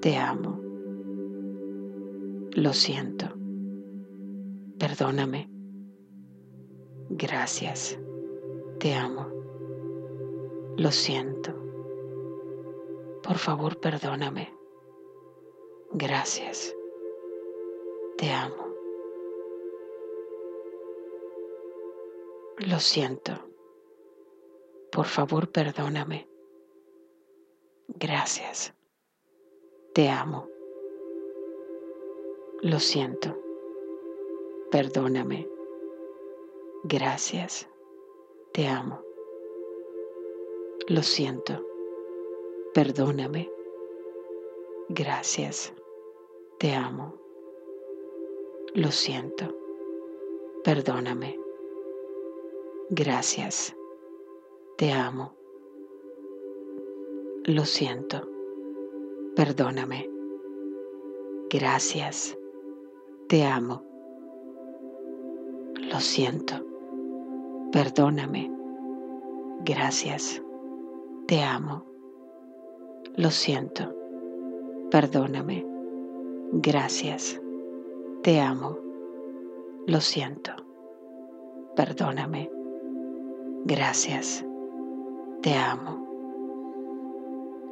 [0.00, 0.60] Te amo.
[2.52, 3.26] Lo siento.
[4.78, 5.50] Perdóname.
[7.10, 7.98] Gracias.
[8.78, 9.28] Te amo.
[10.76, 11.52] Lo siento.
[13.22, 14.54] Por favor, perdóname.
[15.92, 16.74] Gracias.
[18.16, 18.67] Te amo.
[22.58, 23.32] Lo siento.
[24.90, 26.28] Por favor, perdóname.
[27.86, 28.74] Gracias.
[29.94, 30.48] Te amo.
[32.62, 33.38] Lo siento.
[34.72, 35.48] Perdóname.
[36.82, 37.68] Gracias.
[38.52, 39.02] Te amo.
[40.88, 41.64] Lo siento.
[42.74, 43.48] Perdóname.
[44.88, 45.72] Gracias.
[46.58, 47.14] Te amo.
[48.74, 49.56] Lo siento.
[50.64, 51.47] Perdóname.
[52.90, 53.76] Gracias.
[54.78, 55.34] Te amo.
[57.44, 58.26] Lo siento.
[59.36, 60.08] Perdóname.
[61.50, 62.38] Gracias.
[63.28, 63.84] Te amo.
[65.76, 66.64] Lo siento.
[67.72, 68.50] Perdóname.
[69.66, 70.42] Gracias.
[71.26, 71.84] Te amo.
[73.16, 73.94] Lo siento.
[74.90, 75.66] Perdóname.
[76.52, 77.38] Gracias.
[78.22, 78.78] Te amo.
[79.86, 80.52] Lo siento.
[81.76, 82.57] Perdóname.
[83.68, 84.42] Gracias.
[85.42, 86.02] Te amo.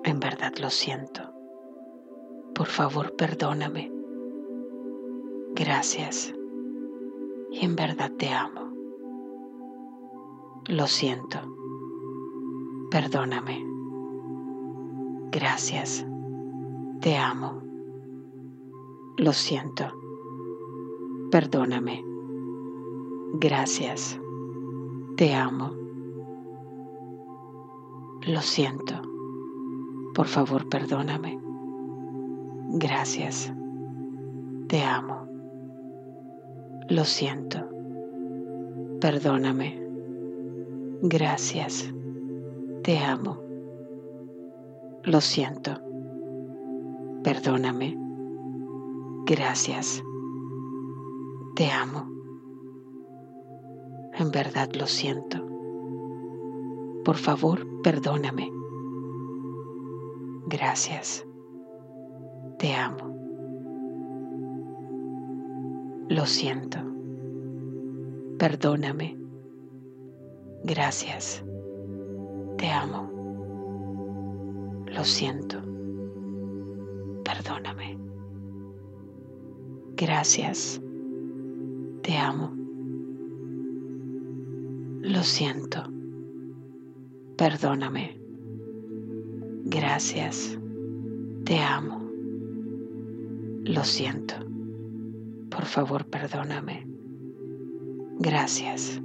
[0.04, 1.22] En verdad lo siento.
[2.54, 3.90] Por favor, perdóname.
[5.54, 6.34] Gracias.
[7.50, 8.74] Y en verdad te amo.
[10.66, 11.38] Lo siento.
[12.90, 13.64] Perdóname.
[15.32, 16.06] Gracias.
[17.00, 17.62] Te amo.
[19.16, 19.86] Lo siento.
[21.30, 22.04] Perdóname.
[23.40, 24.20] Gracias.
[25.16, 25.85] Te amo.
[28.26, 28.94] Lo siento.
[30.12, 31.38] Por favor, perdóname.
[32.70, 33.52] Gracias.
[34.66, 35.28] Te amo.
[36.88, 37.64] Lo siento.
[39.00, 39.80] Perdóname.
[41.02, 41.94] Gracias.
[42.82, 43.40] Te amo.
[45.04, 45.80] Lo siento.
[47.22, 47.96] Perdóname.
[49.24, 50.02] Gracias.
[51.54, 52.10] Te amo.
[54.14, 55.45] En verdad lo siento.
[57.06, 58.52] Por favor, perdóname.
[60.48, 61.24] Gracias.
[62.58, 63.14] Te amo.
[66.08, 66.78] Lo siento.
[68.40, 69.16] Perdóname.
[70.64, 71.44] Gracias.
[72.58, 73.08] Te amo.
[74.88, 75.62] Lo siento.
[77.24, 77.96] Perdóname.
[79.94, 80.82] Gracias.
[82.02, 82.50] Te amo.
[85.02, 85.95] Lo siento.
[87.36, 88.18] Perdóname.
[89.66, 90.58] Gracias.
[91.44, 92.10] Te amo.
[93.64, 94.36] Lo siento.
[95.50, 96.86] Por favor, perdóname.
[98.20, 99.02] Gracias.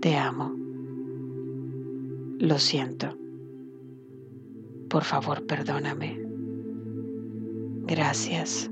[0.00, 0.54] Te amo.
[2.38, 3.18] Lo siento.
[4.88, 6.18] Por favor, perdóname.
[7.86, 8.70] Gracias.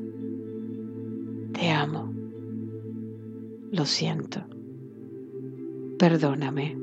[1.53, 2.11] Te amo.
[3.73, 4.41] Lo siento.
[5.99, 6.82] Perdóname.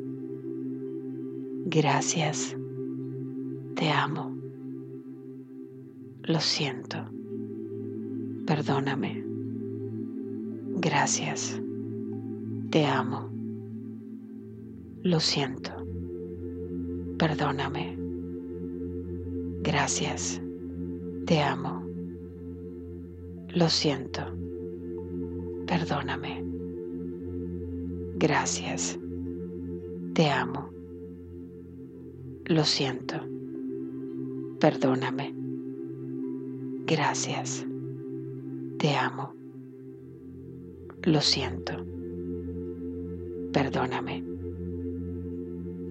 [1.71, 2.57] Gracias.
[3.75, 4.35] Te amo.
[6.23, 6.97] Lo siento.
[8.47, 9.23] Perdóname.
[10.77, 11.61] Gracias.
[12.71, 13.29] Te amo.
[15.03, 15.71] Lo siento.
[17.19, 17.95] Perdóname.
[19.61, 20.41] Gracias.
[21.27, 21.85] Te amo.
[23.49, 24.25] Lo siento.
[25.67, 26.43] Perdóname.
[28.15, 28.97] Gracias.
[30.15, 30.78] Te amo.
[32.49, 33.15] Lo siento.
[34.59, 35.35] Perdóname.
[36.87, 37.63] Gracias.
[38.79, 39.35] Te amo.
[41.03, 41.73] Lo siento.
[43.53, 44.23] Perdóname.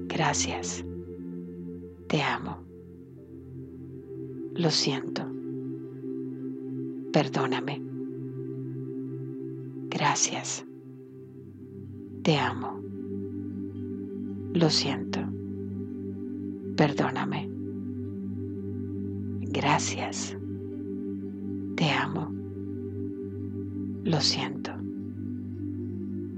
[0.09, 0.85] Gracias.
[2.09, 2.59] Te amo.
[4.57, 5.31] Lo siento.
[7.13, 7.81] Perdóname.
[9.91, 10.67] Gracias.
[12.25, 12.83] Te amo.
[14.55, 15.38] Lo siento.
[16.79, 17.51] Perdóname.
[19.51, 20.37] Gracias.
[21.77, 22.31] Te amo.
[24.05, 24.71] Lo siento.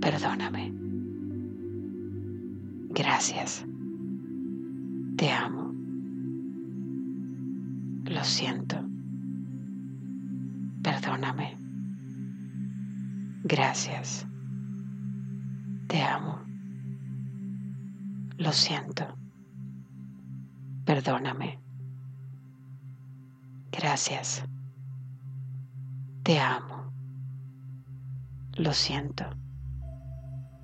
[0.00, 0.72] Perdóname.
[2.88, 3.66] Gracias.
[5.18, 5.74] Te amo.
[8.06, 8.82] Lo siento.
[10.82, 11.58] Perdóname.
[13.44, 14.26] Gracias.
[15.86, 16.40] Te amo.
[18.38, 19.20] Lo siento.
[20.90, 21.56] Perdóname.
[23.70, 24.42] Gracias.
[26.24, 26.92] Te amo.
[28.56, 29.24] Lo siento.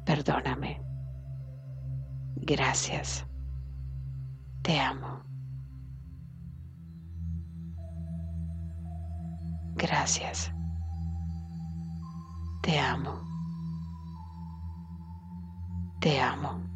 [0.04, 0.82] Perdóname.
[2.38, 3.24] Gracias.
[4.62, 5.22] Te amo.
[9.76, 10.50] Gracias.
[12.64, 13.14] Te amo.
[16.00, 16.75] Te amo.